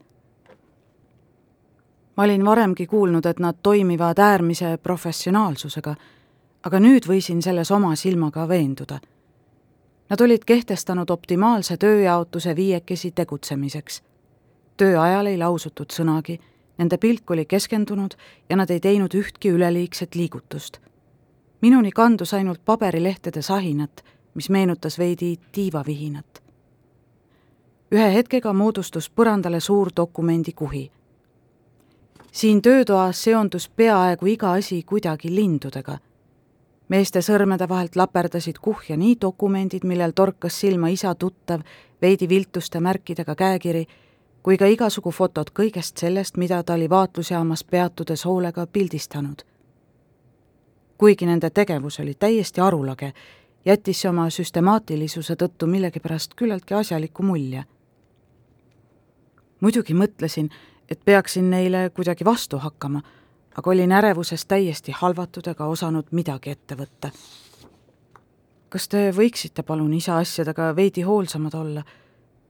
Ma 2.18 2.24
olin 2.24 2.44
varemgi 2.44 2.86
kuulnud, 2.86 3.26
et 3.26 3.38
nad 3.38 3.56
toimivad 3.62 4.18
äärmise 4.18 4.78
professionaalsusega, 4.82 5.94
aga 6.66 6.80
nüüd 6.82 7.06
võisin 7.06 7.38
selles 7.42 7.70
oma 7.70 7.94
silmaga 7.96 8.48
veenduda. 8.48 8.98
Nad 10.10 10.20
olid 10.20 10.44
kehtestanud 10.44 11.10
optimaalse 11.10 11.76
tööjaotuse 11.76 12.56
viiekesi 12.56 13.10
tegutsemiseks 13.10 14.02
töö 14.78 15.00
ajal 15.02 15.26
ei 15.26 15.38
lausutud 15.38 15.90
sõnagi, 15.92 16.38
nende 16.78 16.98
pilk 17.02 17.30
oli 17.34 17.44
keskendunud 17.50 18.14
ja 18.48 18.56
nad 18.56 18.70
ei 18.70 18.80
teinud 18.80 19.14
ühtki 19.14 19.50
üleliigset 19.54 20.14
liigutust. 20.14 20.78
minuni 21.60 21.90
kandus 21.90 22.34
ainult 22.34 22.60
paberilehtede 22.64 23.42
sahinat, 23.42 24.04
mis 24.34 24.50
meenutas 24.50 24.98
veidi 24.98 25.38
tiivavihinat. 25.52 26.42
ühe 27.92 28.14
hetkega 28.14 28.52
moodustus 28.52 29.10
põrandale 29.10 29.60
suur 29.60 29.90
dokumendikuhi. 29.96 30.90
Siin 32.32 32.62
töötoas 32.62 33.22
seondus 33.24 33.68
peaaegu 33.68 34.26
iga 34.26 34.52
asi 34.52 34.82
kuidagi 34.82 35.34
lindudega 35.34 35.98
meeste 36.88 37.20
sõrmede 37.20 37.68
vahelt 37.68 37.96
laperdasid 37.96 38.58
kuhja 38.62 38.96
nii 38.96 39.16
dokumendid, 39.20 39.84
millel 39.84 40.12
torkas 40.16 40.60
silma 40.60 40.88
isa 40.88 41.14
tuttav, 41.14 41.60
veidi 42.02 42.28
viltuste 42.28 42.80
märkidega 42.80 43.34
käekiri 43.34 43.86
kui 44.42 44.56
ka 44.56 44.66
igasugu 44.70 45.10
fotod 45.12 45.50
kõigest 45.52 46.00
sellest, 46.00 46.36
mida 46.36 46.62
ta 46.62 46.74
oli 46.78 46.88
vaatlusjaamas 46.90 47.64
peatudes 47.64 48.24
hoolega 48.24 48.66
pildistanud. 48.66 49.42
kuigi 50.98 51.26
nende 51.26 51.50
tegevus 51.50 52.00
oli 52.00 52.14
täiesti 52.14 52.60
arulage, 52.60 53.12
jättis 53.64 54.00
see 54.00 54.08
oma 54.08 54.30
süstemaatilisuse 54.30 55.36
tõttu 55.36 55.66
millegipärast 55.66 56.34
küllaltki 56.34 56.74
asjaliku 56.74 57.22
mulje. 57.22 57.64
muidugi 59.60 59.94
mõtlesin, 59.94 60.50
et 60.88 61.00
peaksin 61.04 61.50
neile 61.50 61.90
kuidagi 61.90 62.24
vastu 62.24 62.58
hakkama, 62.58 63.02
aga 63.56 63.70
olin 63.70 63.92
ärevuses 63.92 64.46
täiesti 64.46 64.92
halvatud 64.92 65.46
ega 65.46 65.66
osanud 65.66 66.06
midagi 66.10 66.50
ette 66.50 66.74
võtta. 66.74 67.10
kas 68.68 68.88
te 68.88 69.10
võiksite 69.16 69.62
palun 69.62 69.94
isa 69.94 70.16
asjadega 70.16 70.76
veidi 70.76 71.02
hoolsamad 71.02 71.54
olla? 71.54 71.84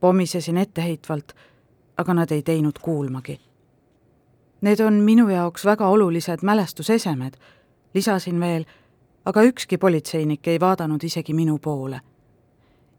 pommisesin 0.01 0.57
etteheitvalt 0.57 1.35
aga 1.99 2.15
nad 2.15 2.31
ei 2.31 2.43
teinud 2.43 2.79
kuulmagi. 2.83 3.41
Need 4.61 4.81
on 4.81 4.95
minu 4.95 5.29
jaoks 5.29 5.65
väga 5.65 5.89
olulised 5.89 6.43
mälestusesemed, 6.43 7.35
lisasin 7.95 8.41
veel, 8.41 8.65
aga 9.25 9.43
ükski 9.43 9.79
politseinik 9.79 10.49
ei 10.49 10.61
vaadanud 10.61 11.05
isegi 11.05 11.35
minu 11.35 11.59
poole. 11.59 12.01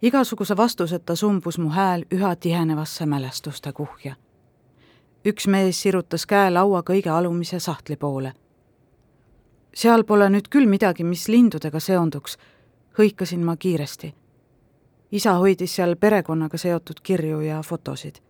igasuguse 0.02 0.58
vastuseta 0.58 1.16
sumbus 1.16 1.58
mu 1.58 1.70
hääl 1.70 2.06
üha 2.12 2.36
tihenevasse 2.36 3.06
mälestuste 3.06 3.74
kuhja. 3.74 4.16
Üks 5.26 5.48
mees 5.48 5.82
sirutas 5.82 6.26
käe 6.26 6.52
laua 6.52 6.82
kõige 6.82 7.10
alumise 7.10 7.60
sahtli 7.60 7.96
poole. 7.96 8.34
seal 9.74 10.04
pole 10.04 10.30
nüüd 10.30 10.48
küll 10.50 10.68
midagi, 10.68 11.04
mis 11.04 11.28
lindudega 11.28 11.80
seonduks, 11.80 12.38
hõikasin 13.00 13.44
ma 13.44 13.56
kiiresti. 13.58 14.14
isa 15.12 15.34
hoidis 15.34 15.76
seal 15.76 15.96
perekonnaga 15.96 16.58
seotud 16.58 17.00
kirju 17.04 17.42
ja 17.42 17.62
fotosid 17.62 18.22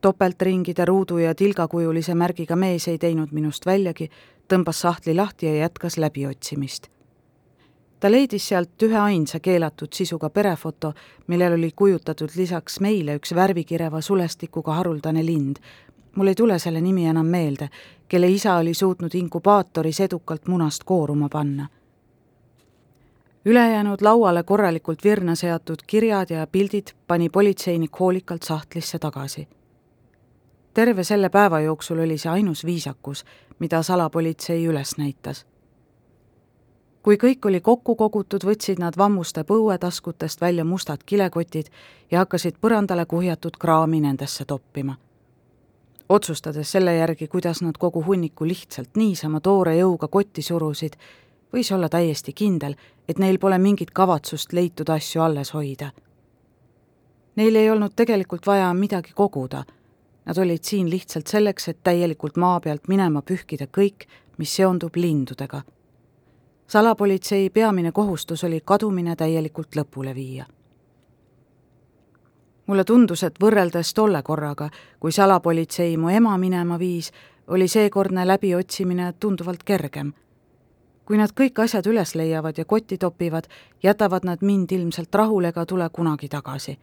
topeltringide 0.00 0.84
ruudu 0.84 1.18
ja 1.18 1.34
tilgakujulise 1.34 2.14
märgiga 2.14 2.56
mees 2.56 2.88
ei 2.88 2.98
teinud 2.98 3.32
minust 3.32 3.66
väljagi, 3.66 4.08
tõmbas 4.48 4.80
sahtli 4.80 5.14
lahti 5.14 5.46
ja 5.46 5.54
jätkas 5.54 5.98
läbiotsimist. 5.98 6.88
Ta 8.00 8.10
leidis 8.10 8.48
sealt 8.48 8.82
üheainsa 8.82 9.40
keelatud 9.40 9.92
sisuga 9.92 10.30
perefoto, 10.30 10.92
millel 11.26 11.52
oli 11.52 11.70
kujutatud 11.76 12.30
lisaks 12.36 12.80
meile 12.80 13.16
üks 13.20 13.34
värvikireva 13.34 14.00
sulestikuga 14.00 14.74
haruldane 14.74 15.26
lind. 15.26 15.56
mul 16.16 16.26
ei 16.26 16.34
tule 16.34 16.58
selle 16.58 16.80
nimi 16.80 17.06
enam 17.06 17.26
meelde, 17.26 17.68
kelle 18.08 18.28
isa 18.28 18.56
oli 18.56 18.74
suutnud 18.74 19.14
inkubaatoris 19.14 20.00
edukalt 20.00 20.48
munast 20.48 20.84
kooruma 20.84 21.28
panna 21.28 21.68
ülejäänud 23.44 24.02
lauale 24.02 24.42
korralikult 24.42 25.04
virna 25.04 25.34
seatud 25.34 25.78
kirjad 25.86 26.30
ja 26.30 26.46
pildid 26.46 26.92
pani 27.06 27.28
politseinik 27.28 28.00
hoolikalt 28.00 28.42
sahtlisse 28.42 28.98
tagasi 28.98 29.48
terve 30.74 31.04
selle 31.04 31.28
päeva 31.28 31.60
jooksul 31.60 31.98
oli 31.98 32.18
see 32.18 32.30
ainus 32.32 32.64
viisakus, 32.64 33.24
mida 33.58 33.82
salapolitsei 33.82 34.66
üles 34.66 34.96
näitas. 34.98 35.46
Kui 37.02 37.16
kõik 37.16 37.46
oli 37.46 37.60
kokku 37.60 37.94
kogutud, 37.96 38.44
võtsid 38.44 38.78
nad 38.78 38.96
vammuste 38.98 39.44
põuetaskutest 39.44 40.40
välja 40.40 40.64
mustad 40.64 41.04
kilekotid 41.06 41.70
ja 42.10 42.18
hakkasid 42.18 42.58
põrandale 42.60 43.06
kuhjatud 43.06 43.56
kraami 43.58 44.00
nendesse 44.00 44.44
toppima. 44.44 44.96
otsustades 46.08 46.72
selle 46.72 46.94
järgi, 46.94 47.28
kuidas 47.28 47.62
nad 47.62 47.78
kogu 47.78 48.04
hunniku 48.06 48.46
lihtsalt 48.46 48.96
niisama 48.96 49.40
toore 49.40 49.76
jõuga 49.76 50.08
kotti 50.08 50.42
surusid, 50.42 50.96
võis 51.52 51.74
olla 51.74 51.88
täiesti 51.88 52.32
kindel, 52.32 52.74
et 53.08 53.18
neil 53.18 53.38
pole 53.38 53.58
mingit 53.58 53.90
kavatsust 53.90 54.52
leitud 54.52 54.88
asju 54.88 55.22
alles 55.22 55.54
hoida. 55.54 55.90
Neil 57.36 57.56
ei 57.56 57.70
olnud 57.70 57.92
tegelikult 57.96 58.46
vaja 58.46 58.74
midagi 58.74 59.12
koguda 59.14 59.64
Nad 60.30 60.38
olid 60.38 60.62
siin 60.62 60.90
lihtsalt 60.90 61.26
selleks, 61.26 61.68
et 61.68 61.78
täielikult 61.82 62.36
maa 62.36 62.60
pealt 62.60 62.88
minema 62.88 63.22
pühkida 63.22 63.66
kõik, 63.66 64.04
mis 64.38 64.52
seondub 64.56 64.94
lindudega. 64.96 65.62
Salapolitsei 66.70 67.50
peamine 67.50 67.92
kohustus 67.92 68.44
oli 68.44 68.60
kadumine 68.64 69.16
täielikult 69.16 69.76
lõpule 69.76 70.14
viia. 70.14 70.44
mulle 72.66 72.84
tundus, 72.84 73.22
et 73.22 73.34
võrreldes 73.42 73.94
tolle 73.94 74.22
korraga, 74.22 74.68
kui 75.00 75.12
salapolitsei 75.12 75.96
mu 75.96 76.08
ema 76.08 76.38
minema 76.38 76.78
viis, 76.78 77.12
oli 77.46 77.68
seekordne 77.68 78.26
läbiotsimine 78.26 79.12
tunduvalt 79.12 79.64
kergem. 79.64 80.12
kui 81.04 81.16
nad 81.16 81.30
kõik 81.40 81.62
asjad 81.62 81.86
üles 81.86 82.14
leiavad 82.14 82.58
ja 82.58 82.64
kotti 82.64 82.98
topivad, 82.98 83.44
jätavad 83.82 84.24
nad 84.24 84.38
mind 84.42 84.72
ilmselt 84.72 85.14
rahule 85.14 85.48
ega 85.48 85.66
tule 85.66 85.90
kunagi 85.92 86.28
tagasi 86.28 86.78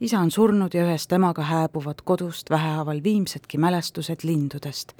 isa 0.00 0.18
on 0.18 0.30
surnud 0.30 0.74
ja 0.74 0.82
ühes 0.86 1.06
temaga 1.06 1.42
hääbuvad 1.42 2.00
kodust 2.04 2.50
vähehaaval 2.50 3.02
viimsedki 3.02 3.58
mälestused 3.58 4.16
lindudest. 4.22 4.92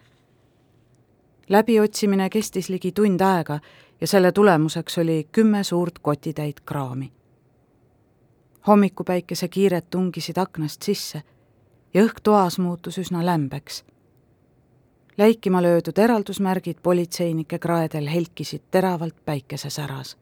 läbiotsimine 1.49 2.31
kestis 2.31 2.69
ligi 2.69 2.93
tund 2.93 3.21
aega 3.21 3.59
ja 4.03 4.07
selle 4.07 4.33
tulemuseks 4.33 4.99
oli 4.99 5.29
kümme 5.33 5.65
suurt 5.65 5.99
kotitäit 5.99 6.61
kraami. 6.61 7.13
hommikupäikese 8.67 9.49
kiired 9.49 9.85
tungisid 9.91 10.37
aknast 10.37 10.83
sisse 10.83 11.23
ja 11.95 12.03
õhk 12.03 12.19
toas 12.23 12.59
muutus 12.59 12.99
üsna 12.99 13.27
lämbeks. 13.27 13.85
läikima 15.19 15.63
löödud 15.63 15.99
eraldusmärgid 15.99 16.77
politseinike 16.83 17.59
kraedel 17.59 18.07
helkisid 18.07 18.63
teravalt 18.71 19.25
päikesesäras. 19.25 20.17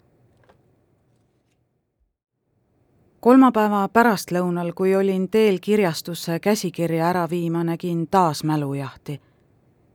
kolmapäeva 3.20 3.88
pärastlõunal, 3.88 4.72
kui 4.72 4.96
olin 4.96 5.28
teel 5.30 5.58
kirjastusse 5.60 6.40
käsikirja 6.40 7.08
ära 7.08 7.30
viima, 7.30 7.64
nägin 7.64 8.08
taas 8.10 8.44
mälujahti. 8.44 9.20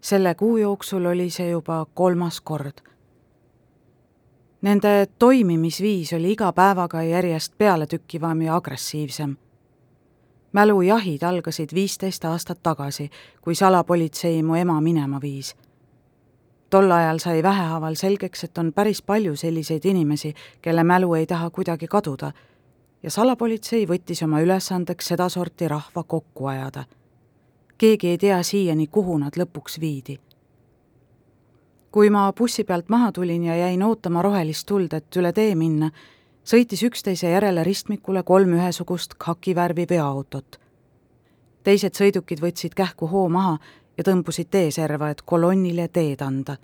selle 0.02 0.36
kuu 0.36 0.58
jooksul 0.58 1.06
oli 1.06 1.30
see 1.30 1.50
juba 1.50 1.86
kolmas 1.94 2.42
kord. 2.42 2.95
Nende 4.66 5.08
toimimisviis 5.20 6.14
oli 6.14 6.32
iga 6.32 6.52
päevaga 6.54 7.04
järjest 7.04 7.54
pealetükkivam 7.58 8.42
ja 8.42 8.56
agressiivsem 8.56 9.36
mälujahid 10.56 11.24
algasid 11.24 11.70
viisteist 11.74 12.26
aastat 12.26 12.60
tagasi, 12.64 13.10
kui 13.42 13.56
salapolitsei 13.56 14.44
mu 14.44 14.56
ema 14.56 14.82
minema 14.82 15.22
viis. 15.22 15.56
tol 16.70 16.92
ajal 16.92 17.20
sai 17.20 17.44
vähehaaval 17.44 17.96
selgeks, 17.96 18.44
et 18.44 18.58
on 18.58 18.74
päris 18.74 19.02
palju 19.02 19.36
selliseid 19.36 19.86
inimesi, 19.86 20.34
kelle 20.62 20.84
mälu 20.84 21.14
ei 21.14 21.26
taha 21.26 21.50
kuidagi 21.50 21.88
kaduda 21.88 22.32
ja 23.04 23.12
salapolitsei 23.12 23.86
võttis 23.86 24.24
oma 24.24 24.42
ülesandeks 24.42 25.08
sedasorti 25.08 25.68
rahva 25.68 26.04
kokku 26.04 26.48
ajada. 26.48 26.84
keegi 27.78 28.08
ei 28.08 28.18
tea 28.18 28.44
siiani, 28.44 28.88
kuhu 28.88 29.18
nad 29.18 29.34
lõpuks 29.38 29.80
viidi. 29.80 30.20
Kui 31.96 32.10
ma 32.12 32.34
bussi 32.38 32.64
pealt 32.68 32.90
maha 32.90 33.12
tulin 33.12 33.44
ja 33.44 33.56
jäin 33.56 33.84
ootama 33.84 34.22
rohelist 34.22 34.66
tuld, 34.68 34.92
et 34.94 35.16
üle 35.16 35.30
tee 35.32 35.54
minna, 35.56 35.88
sõitis 36.44 36.82
üksteise 36.84 37.30
järele 37.32 37.64
ristmikule 37.64 38.24
kolm 38.24 38.52
ühesugust 38.58 39.14
khakivärvi 39.16 39.86
veoautot. 39.90 40.60
teised 41.64 41.96
sõidukid 41.96 42.42
võtsid 42.44 42.76
kähku 42.76 43.08
hoo 43.08 43.30
maha 43.30 43.58
ja 43.98 44.04
tõmbusid 44.04 44.50
teeserva, 44.52 45.10
et 45.10 45.22
kolonnile 45.22 45.88
teed 45.88 46.22
anda. 46.22 46.58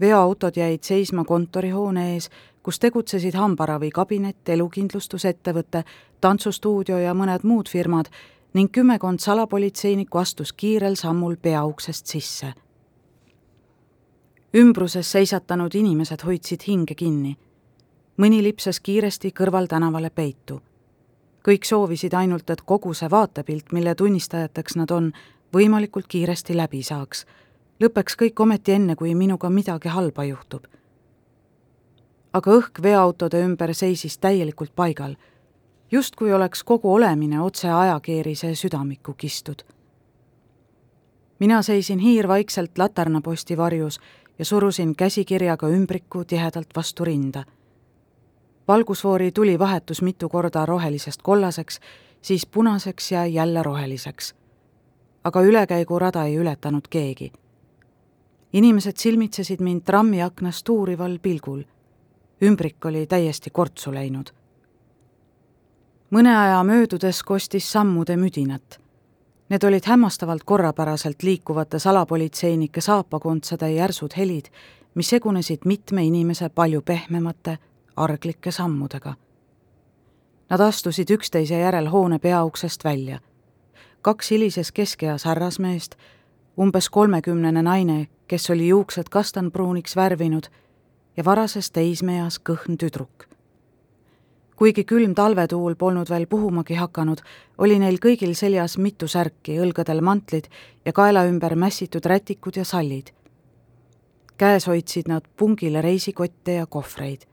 veoautod 0.00 0.56
jäid 0.56 0.82
seisma 0.84 1.24
kontorihoone 1.24 2.12
ees, 2.12 2.28
kus 2.62 2.78
tegutsesid 2.78 3.34
hambaravikabinet, 3.34 4.48
elukindlustusettevõte, 4.48 5.84
tantsustuudio 6.20 6.98
ja 6.98 7.14
mõned 7.14 7.44
muud 7.44 7.68
firmad 7.68 8.10
ning 8.54 8.70
kümmekond 8.72 9.18
salapolitseinikku 9.18 10.18
astus 10.18 10.52
kiirel 10.52 10.94
sammul 10.94 11.36
peauksest 11.36 12.06
sisse. 12.06 12.52
Ümbruses 14.54 15.12
seisatanud 15.12 15.74
inimesed 15.74 16.22
hoidsid 16.24 16.68
hinge 16.68 16.94
kinni 16.94 17.36
mõni 18.16 18.42
lipsas 18.42 18.80
kiiresti 18.80 19.30
kõrvaltänavale 19.30 20.10
peitu. 20.10 20.60
kõik 21.48 21.64
soovisid 21.64 22.14
ainult, 22.14 22.50
et 22.50 22.60
kogu 22.62 22.94
see 22.94 23.10
vaatepilt, 23.10 23.72
mille 23.72 23.94
tunnistajateks 23.94 24.76
nad 24.76 24.90
on, 24.90 25.12
võimalikult 25.54 26.06
kiiresti 26.06 26.56
läbi 26.56 26.82
saaks. 26.82 27.26
lõpeks 27.80 28.16
kõik 28.16 28.40
ometi 28.40 28.72
enne, 28.72 28.96
kui 28.96 29.14
minuga 29.14 29.50
midagi 29.50 29.88
halba 29.88 30.24
juhtub. 30.24 30.64
aga 32.32 32.50
õhk 32.50 32.82
veoautode 32.82 33.44
ümber 33.44 33.74
seisis 33.74 34.18
täielikult 34.18 34.74
paigal, 34.74 35.16
justkui 35.90 36.32
oleks 36.32 36.64
kogu 36.64 36.94
olemine 36.94 37.40
otse 37.40 37.68
ajakeerise 37.68 38.54
südamikku 38.54 39.14
kistud. 39.14 39.62
mina 41.38 41.62
seisin 41.62 41.98
hiirvaikselt 41.98 42.78
laternaposti 42.78 43.56
varjus 43.56 44.00
ja 44.38 44.44
surusin 44.44 44.96
käsikirjaga 44.96 45.68
ümbriku 45.68 46.24
tihedalt 46.24 46.68
vastu 46.76 47.04
rinda 47.04 47.44
valgusfoori 48.68 49.32
tuli 49.32 49.58
vahetus 49.58 50.02
mitu 50.02 50.28
korda 50.28 50.66
rohelisest 50.66 51.22
kollaseks, 51.22 51.80
siis 52.22 52.46
punaseks 52.46 53.12
ja 53.12 53.26
jälle 53.26 53.62
roheliseks. 53.62 54.34
aga 55.24 55.40
ülekäigurada 55.40 56.24
ei 56.24 56.36
ületanud 56.36 56.88
keegi. 56.90 57.32
inimesed 58.52 58.96
silmitsesid 58.96 59.60
mind 59.60 59.80
trammiaknast 59.80 60.68
uurival 60.68 61.18
pilgul. 61.22 61.62
ümbrik 62.42 62.84
oli 62.84 63.06
täiesti 63.06 63.50
kortsu 63.50 63.94
läinud. 63.94 64.26
mõne 66.10 66.36
aja 66.36 66.64
möödudes 66.64 67.22
kostis 67.22 67.72
sammude 67.72 68.16
müdinat. 68.16 68.81
Need 69.52 69.62
olid 69.62 69.82
hämmastavalt 69.84 70.44
korrapäraselt 70.44 71.22
liikuvate 71.22 71.78
salapolitseinike 71.78 72.80
saapakontsade 72.80 73.72
järsud 73.72 74.10
helid, 74.16 74.44
mis 74.94 75.10
segunesid 75.10 75.58
mitme 75.64 76.04
inimese 76.04 76.48
palju 76.48 76.80
pehmemate 76.82 77.58
arglike 77.96 78.50
sammudega. 78.50 79.14
Nad 80.50 80.60
astusid 80.60 81.10
üksteise 81.10 81.58
järel 81.58 81.86
hoone 81.86 82.18
peauksest 82.18 82.84
välja. 82.84 83.18
kaks 84.02 84.30
hilises 84.30 84.72
keskeas 84.72 85.24
härrasmeest, 85.24 85.94
umbes 86.58 86.88
kolmekümnene 86.88 87.62
naine, 87.62 88.08
kes 88.26 88.50
oli 88.50 88.68
juuksed 88.68 89.08
kastanpruuniks 89.10 89.96
värvinud 89.96 90.46
ja 91.16 91.24
varases 91.24 91.70
teismeeas 91.70 92.40
kõhn 92.50 92.76
tüdruk. 92.78 93.28
Kuigi 94.56 94.84
külm 94.84 95.14
talvetuul 95.14 95.74
polnud 95.74 96.10
veel 96.10 96.26
puhumagi 96.26 96.74
hakanud, 96.74 97.20
oli 97.58 97.78
neil 97.78 97.98
kõigil 97.98 98.34
seljas 98.34 98.78
mitu 98.78 99.08
särki, 99.08 99.58
õlgadel 99.58 100.00
mantlid 100.00 100.48
ja 100.84 100.92
kaela 100.92 101.24
ümber 101.26 101.56
mässitud 101.56 102.06
rätikud 102.06 102.56
ja 102.56 102.64
sallid. 102.64 103.10
käes 104.36 104.66
hoidsid 104.66 105.08
nad 105.08 105.22
pungile 105.36 105.82
reisikotte 105.82 106.52
ja 106.52 106.66
kohvreid 106.66 107.32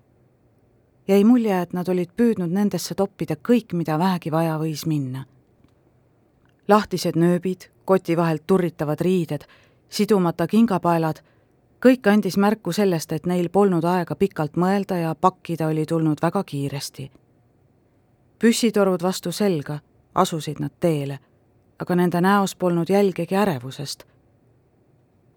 jäi 1.10 1.24
mulje, 1.24 1.62
et 1.62 1.74
nad 1.74 1.88
olid 1.90 2.12
püüdnud 2.18 2.52
nendesse 2.54 2.96
toppida 2.96 3.36
kõik, 3.36 3.74
mida 3.74 3.98
vähegi 4.00 4.32
vaja 4.32 4.58
võis 4.62 4.86
minna. 4.86 5.26
lahtised 6.68 7.16
nööbid, 7.18 7.66
koti 7.86 8.18
vahelt 8.18 8.44
turritavad 8.48 9.02
riided, 9.02 9.44
sidumata 9.90 10.48
kingapaelad, 10.48 11.24
kõik 11.86 12.08
andis 12.08 12.38
märku 12.38 12.72
sellest, 12.72 13.12
et 13.12 13.26
neil 13.26 13.50
polnud 13.50 13.84
aega 13.84 14.16
pikalt 14.16 14.58
mõelda 14.58 14.98
ja 14.98 15.16
pakkida 15.16 15.68
oli 15.68 15.86
tulnud 15.86 16.18
väga 16.22 16.44
kiiresti. 16.44 17.12
püssitorud 18.40 19.04
vastu 19.04 19.32
selga, 19.32 19.80
asusid 20.16 20.60
nad 20.60 20.72
teele, 20.80 21.20
aga 21.80 21.96
nende 21.96 22.22
näos 22.22 22.56
polnud 22.56 22.90
jälgegi 22.90 23.36
ärevusest. 23.36 24.04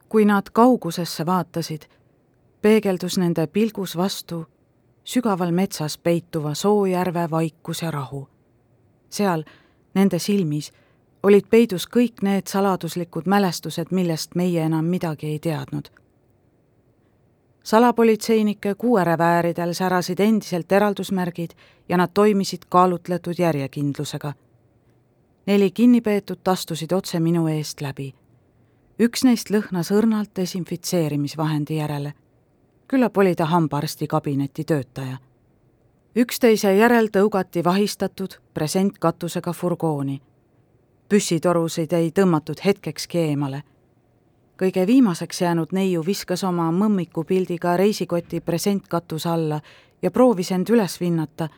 kui 0.08 0.24
nad 0.24 0.50
kaugusesse 0.52 1.26
vaatasid, 1.26 1.82
peegeldus 2.62 3.18
nende 3.18 3.46
pilgus 3.46 3.96
vastu 3.96 4.46
sügaval 5.04 5.52
metsas 5.52 5.98
peituva 5.98 6.54
Soojärve 6.54 7.30
vaikus 7.30 7.82
ja 7.82 7.90
rahu. 7.90 8.28
seal, 9.10 9.44
nende 9.94 10.18
silmis, 10.18 10.72
olid 11.22 11.46
peidus 11.50 11.88
kõik 11.96 12.22
need 12.22 12.46
saladuslikud 12.46 13.26
mälestused, 13.26 13.86
millest 13.90 14.34
meie 14.34 14.62
enam 14.62 14.84
midagi 14.84 15.26
ei 15.26 15.38
teadnud. 15.38 16.01
Salapolitseinike 17.62 18.74
kuuerevääridel 18.74 19.74
särasid 19.74 20.20
endiselt 20.20 20.72
eraldusmärgid 20.72 21.50
ja 21.88 21.96
nad 21.96 22.10
toimisid 22.14 22.62
kaalutletud 22.68 23.34
järjekindlusega. 23.38 24.32
neli 25.46 25.70
kinnipeetut 25.70 26.48
astusid 26.48 26.92
otse 26.92 27.20
minu 27.20 27.46
eest 27.46 27.80
läbi. 27.80 28.14
üks 29.00 29.24
neist 29.24 29.50
lõhnas 29.50 29.90
õrnalt 29.90 30.30
desinfitseerimisvahendi 30.36 31.76
järele 31.76 32.12
küllap 32.92 33.16
oli 33.16 33.34
ta 33.34 33.44
hambaarsti 33.44 34.06
kabineti 34.06 34.64
töötaja. 34.64 35.16
üksteise 36.16 36.74
järel 36.76 37.06
tõugati 37.08 37.64
vahistatud 37.64 38.34
presentkatusega 38.54 39.52
furgooni. 39.52 40.20
püssitorusid 41.08 41.92
ei 41.92 42.10
tõmmatud 42.10 42.60
hetkekski 42.64 43.18
eemale. 43.18 43.62
Kõige 44.62 44.86
viimaseks 44.86 45.40
jäänud 45.42 45.72
neiu 45.72 46.02
viskas 46.06 46.44
oma 46.44 46.70
mõmmikupildiga 46.72 47.76
reisikoti 47.76 48.40
presentkatuse 48.40 49.28
alla 49.28 49.60
ja 50.02 50.10
proovis 50.10 50.52
end 50.52 50.70
üles 50.70 51.00
vinnata, 51.00 51.48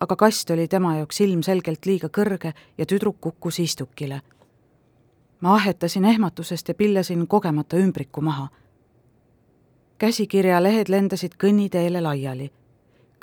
aga 0.00 0.16
kast 0.16 0.50
oli 0.50 0.68
tema 0.68 0.96
jaoks 0.96 1.20
ilmselgelt 1.20 1.86
liiga 1.86 2.08
kõrge 2.08 2.52
ja 2.78 2.86
tüdruk 2.86 3.20
kukkus 3.20 3.58
istukile. 3.58 4.20
ma 5.40 5.54
ahetasin 5.54 6.04
ehmatusest 6.04 6.68
ja 6.68 6.74
pillasin 6.74 7.26
kogemata 7.26 7.76
ümbriku 7.76 8.20
maha 8.20 8.48
käsikirja 10.02 10.62
lehed 10.62 10.88
lendasid 10.88 11.36
kõnniteele 11.38 12.00
laiali. 12.02 12.50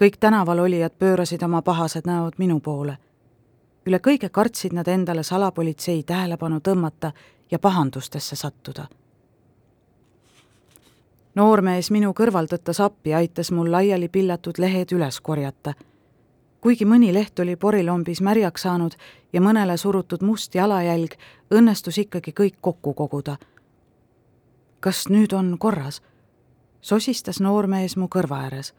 kõik 0.01 0.15
tänaval 0.19 0.59
olijad 0.59 0.93
pöörasid 0.99 1.41
oma 1.43 1.61
pahased 1.61 2.05
näod 2.07 2.33
minu 2.37 2.59
poole. 2.59 2.97
üle 3.85 3.99
kõige 3.99 4.29
kartsid 4.29 4.73
nad 4.73 4.87
endale 4.87 5.23
salapolitsei 5.23 6.03
tähelepanu 6.03 6.59
tõmmata 6.59 7.11
ja 7.51 7.59
pahandustesse 7.59 8.35
sattuda. 8.35 8.87
Noormees 11.39 11.91
minu 11.95 12.12
kõrval 12.15 12.49
tõttas 12.52 12.82
appi, 12.84 13.13
aitas 13.15 13.52
mul 13.56 13.71
laiali 13.71 14.10
pillatud 14.12 14.60
lehed 14.60 14.91
üles 14.95 15.21
korjata. 15.21 15.73
kuigi 16.62 16.86
mõni 16.86 17.13
leht 17.13 17.39
oli 17.39 17.56
porilombis 17.56 18.21
märjaks 18.21 18.62
saanud 18.67 18.95
ja 19.34 19.41
mõnele 19.41 19.78
surutud 19.78 20.21
must 20.21 20.56
jalajälg, 20.56 21.15
õnnestus 21.52 21.97
ikkagi 22.04 22.32
kõik 22.32 22.58
kokku 22.62 22.93
koguda. 22.93 23.38
kas 24.80 25.08
nüüd 25.10 25.34
on 25.34 25.58
korras? 25.58 26.02
sosistas 26.82 27.39
noormees 27.39 27.97
mu 27.97 28.08
kõrva 28.08 28.43
ääres. 28.43 28.73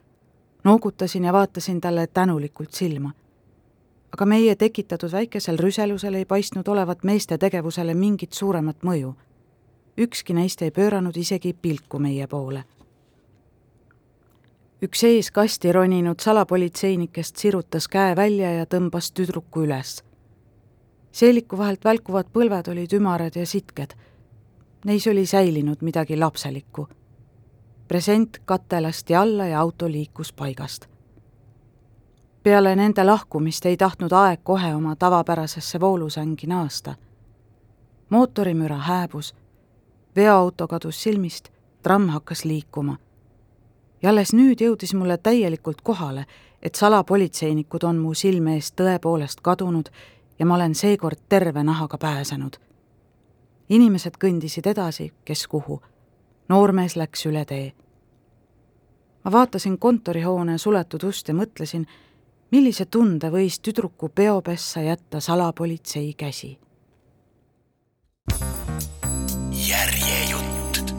noogutasin 0.65 1.25
ja 1.25 1.33
vaatasin 1.33 1.81
talle 1.81 2.07
tänulikult 2.07 2.73
silma. 2.73 3.13
aga 4.13 4.27
meie 4.27 4.57
tekitatud 4.57 5.13
väikesel 5.13 5.59
rüselusel 5.59 6.15
ei 6.15 6.25
paistnud 6.25 6.69
olevat 6.69 7.05
meeste 7.05 7.39
tegevusele 7.39 7.95
mingit 7.95 8.33
suuremat 8.33 8.77
mõju. 8.83 9.15
Ükski 10.01 10.35
neist 10.35 10.63
ei 10.63 10.71
pööranud 10.71 11.17
isegi 11.17 11.53
pilku 11.53 11.99
meie 11.99 12.27
poole. 12.27 12.65
üks 14.83 15.03
ees 15.05 15.31
kasti 15.31 15.73
roninud 15.73 16.21
salapolitseinikest 16.21 17.37
sirutas 17.37 17.89
käe 17.89 18.17
välja 18.17 18.53
ja 18.53 18.65
tõmbas 18.65 19.13
tüdruku 19.13 19.65
üles. 19.67 20.03
seeliku 21.13 21.59
vahelt 21.59 21.85
välkuvad 21.85 22.33
põlved 22.33 22.71
olid 22.73 22.93
ümarad 22.93 23.37
ja 23.37 23.47
sitked. 23.47 23.95
Neis 24.85 25.07
oli 25.07 25.27
säilinud 25.27 25.83
midagi 25.83 26.17
lapselikku. 26.17 26.89
present 27.89 28.41
kate 28.45 28.81
lasti 28.81 29.15
alla 29.15 29.47
ja 29.47 29.61
auto 29.61 29.89
liikus 29.89 30.33
paigast 30.33 30.91
peale 32.43 32.77
nende 32.77 33.05
lahkumist 33.05 33.67
ei 33.67 33.77
tahtnud 33.77 34.13
aeg 34.13 34.41
kohe 34.43 34.75
oma 34.75 34.97
tavapärasesse 34.97 35.81
voolusängi 35.81 36.47
naasta. 36.47 36.95
mootorimüra 38.11 38.77
hääbus, 38.77 39.35
veoauto 40.17 40.69
kadus 40.69 41.03
silmist, 41.03 41.49
tramm 41.83 42.09
hakkas 42.09 42.45
liikuma. 42.45 42.97
ja 44.03 44.11
alles 44.11 44.33
nüüd 44.33 44.61
jõudis 44.61 44.95
mulle 44.95 45.19
täielikult 45.19 45.81
kohale, 45.83 46.27
et 46.63 46.75
salapolitseinikud 46.75 47.85
on 47.85 47.99
mu 47.99 48.15
silme 48.15 48.55
eest 48.55 48.75
tõepoolest 48.81 49.41
kadunud 49.43 49.91
ja 50.39 50.47
ma 50.47 50.55
olen 50.55 50.75
seekord 50.75 51.19
terve 51.29 51.65
nahaga 51.65 51.99
pääsenud. 51.99 52.57
inimesed 53.69 54.17
kõndisid 54.25 54.67
edasi, 54.67 55.13
kes 55.25 55.47
kuhu. 55.47 55.83
noormees 56.49 56.97
läks 56.97 57.27
üle 57.27 57.45
tee. 57.45 57.73
ma 59.25 59.33
vaatasin 59.33 59.79
kontorihoone 59.79 60.59
suletud 60.59 61.03
ust 61.03 61.29
ja 61.29 61.35
mõtlesin, 61.35 61.87
millise 62.51 62.85
tunde 62.85 63.31
võis 63.31 63.61
tüdruku 63.61 64.09
peopessa 64.09 64.81
jätta 64.81 65.21
salapolitsei 65.21 66.15
käsi? 66.15 66.59
Järjejutt. 69.71 70.95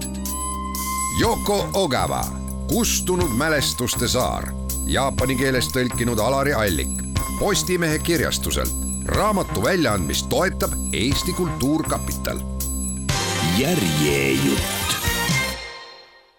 Yoko 1.21 1.69
Ogawa, 1.73 2.25
kustunud 2.67 3.31
mälestuste 3.37 4.07
saar, 4.07 4.47
jaapani 4.87 5.35
keelest 5.35 5.75
tõlkinud 5.75 6.19
Alari 6.23 6.53
Allik, 6.53 7.01
Postimehe 7.39 7.99
kirjastuselt. 7.99 8.79
raamatu 9.05 9.63
väljaandmist 9.63 10.29
toetab 10.29 10.71
Eesti 10.93 11.33
Kultuurkapital. 11.33 12.39
järjejutt 13.57 15.00